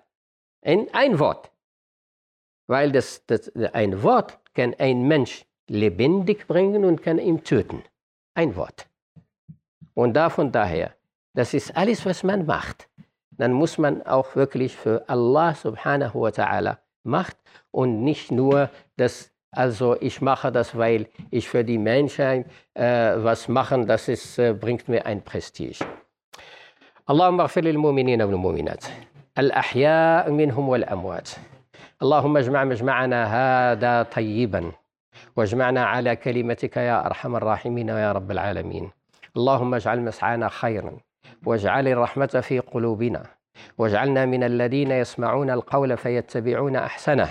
Ein, 0.62 0.88
ein 0.94 1.20
Wort. 1.20 1.52
Weil 2.68 2.92
das, 2.92 3.26
das, 3.26 3.52
ein 3.74 4.04
Wort 4.04 4.40
kann 4.54 4.76
ein 4.78 5.08
Mensch 5.08 5.46
lebendig 5.68 6.48
bringen 6.48 6.86
und 6.86 7.02
kann 7.02 7.18
ihn 7.18 7.44
töten. 7.44 7.84
Ein 8.36 8.56
Wort. 8.56 8.88
Und 9.94 10.14
davon 10.14 10.52
daher, 10.52 10.96
das 11.34 11.54
ist 11.54 11.76
alles, 11.76 12.06
was 12.06 12.24
man 12.24 12.46
macht. 12.46 12.88
Dann 13.32 13.54
muss 13.54 13.78
man 13.78 14.06
auch 14.06 14.36
wirklich 14.36 14.76
für 14.76 15.08
Allah 15.10 15.56
subhanahu 15.56 16.22
wa 16.22 16.30
ta'ala 16.30 16.78
macht 17.04 17.38
und 17.72 18.04
nicht 18.04 18.32
nur 18.32 18.70
das, 18.98 19.32
also 19.52 19.96
ich 20.00 20.22
mache 20.22 20.52
das, 20.52 20.78
weil 20.78 21.08
ich 21.32 21.48
für 21.48 21.64
die 21.64 21.78
Menschheit 21.78 22.46
äh, 22.74 23.16
was 23.18 23.48
machen, 23.48 23.88
das 23.88 24.08
ist, 24.08 24.38
äh, 24.40 24.54
bringt 24.54 24.88
mir 24.88 25.06
ein 25.06 25.22
Prestige. 25.24 25.86
اللهم 27.10 27.42
اغفر 27.42 27.62
للمؤمنين 27.62 28.22
والمؤمنات 28.22 28.86
الأحياء 29.38 30.32
منهم 30.32 30.70
والأموات 30.70 31.30
اللهم 32.02 32.38
اجمع 32.38 32.64
مجمعنا 32.64 33.20
هذا 33.26 34.04
طيبا 34.04 34.72
واجمعنا 35.36 35.86
على 35.86 36.16
كلمتك 36.16 36.78
يا 36.78 37.06
أرحم 37.06 37.36
الراحمين 37.36 37.90
يا 37.90 38.12
رب 38.12 38.32
العالمين 38.32 38.92
اللهم 39.38 39.76
اجعل 39.76 40.02
مسعانا 40.02 40.50
خيرا 40.50 40.98
واجعل 41.46 41.88
الرحمة 41.88 42.26
في 42.44 42.60
قلوبنا 42.60 43.24
واجعلنا 43.79 44.27
من 44.27 44.43
الذين 44.43 44.91
يسمعون 44.91 45.51
القول 45.51 45.97
فيتبعون 45.97 46.77
أحسنه 46.77 47.29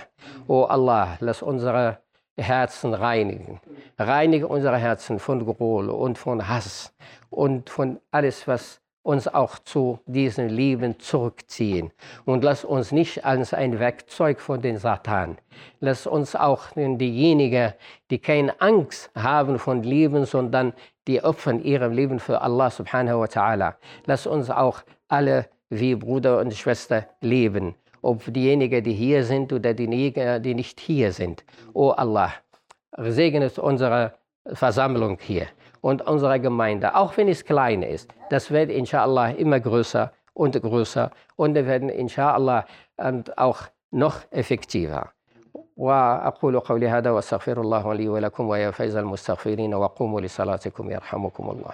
O 0.48 0.64
Allah, 0.66 1.18
lass 1.20 1.42
unsere 1.42 1.98
Herzen 2.38 2.94
reinigen. 2.94 3.60
Reinige 3.98 4.48
unsere 4.48 4.78
Herzen 4.78 5.20
von 5.20 5.46
Groll 5.46 5.90
und 5.90 6.18
von 6.18 6.48
Hass 6.48 6.94
und 7.30 7.70
von 7.70 8.00
alles, 8.12 8.48
was 8.48 8.82
uns 9.04 9.28
auch 9.28 9.60
zu 9.60 10.00
diesem 10.06 10.48
Leben 10.48 11.00
zurückziehen. 11.00 11.92
Und 12.26 12.44
lass 12.44 12.64
uns 12.64 12.92
nicht 12.92 13.26
als 13.26 13.54
ein 13.54 13.78
Werkzeug 13.78 14.40
von 14.40 14.62
den 14.62 14.78
Satan. 14.78 15.38
Lass 15.82 16.08
uns 16.08 16.36
auch 16.36 16.68
diejenigen, 16.76 17.74
die 18.10 18.20
keine 18.20 18.60
Angst 18.62 19.12
haben 19.14 19.60
von 19.60 19.84
Leben, 19.84 20.26
sondern 20.26 20.74
die 21.08 21.22
opfern 21.22 21.62
ihrem 21.62 21.92
Leben 21.92 22.20
für 22.20 22.42
Allah 22.42 22.70
subhanahu 22.70 23.20
wa 23.20 23.26
ta'ala. 23.26 23.74
Lass 24.06 24.26
uns 24.26 24.50
auch 24.50 24.84
alle 25.10 25.50
wie 25.70 25.96
Bruder 25.96 26.40
und 26.40 26.54
Schwester 26.54 27.06
leben. 27.22 27.76
Ob 28.02 28.22
diejenigen, 28.34 28.84
die 28.84 28.94
hier 28.94 29.24
sind 29.24 29.54
oder 29.54 29.74
diejenigen, 29.74 30.44
die 30.44 30.54
nicht 30.54 30.80
hier 30.80 31.12
sind. 31.12 31.44
O 31.74 31.90
Allah, 31.92 32.34
segnet 32.98 33.58
unsere 33.60 34.14
Versammlung 34.46 35.18
hier 35.22 35.48
und 35.82 36.02
unsere 36.02 36.40
Gemeinde, 36.40 36.96
auch 36.96 37.16
wenn 37.18 37.28
es 37.28 37.46
klein 37.46 37.82
ist. 37.82 38.14
Das 38.30 38.52
wird 38.52 38.70
inshallah 38.70 39.30
immer 39.32 39.60
größer 39.60 40.12
und 40.34 40.62
größer 40.62 41.12
und 41.36 41.56
wir 41.56 41.66
werden 41.66 41.90
inshallah 41.90 42.66
auch 43.36 43.62
noch 43.92 44.16
effektiver. 44.32 45.14
وأقول 45.78 46.60
قولي 46.60 46.88
هذا 46.88 47.12
وأستغفر 47.12 47.62
الله 47.62 47.94
لي 47.94 48.10
ولكم 48.10 48.50
ويا 48.50 48.72
فيز 48.72 48.96
المستغفرين 48.96 49.74
وقوموا 49.74 50.22
لصلاتكم 50.22 50.92
يرحمكم 50.92 51.50
الله 51.50 51.74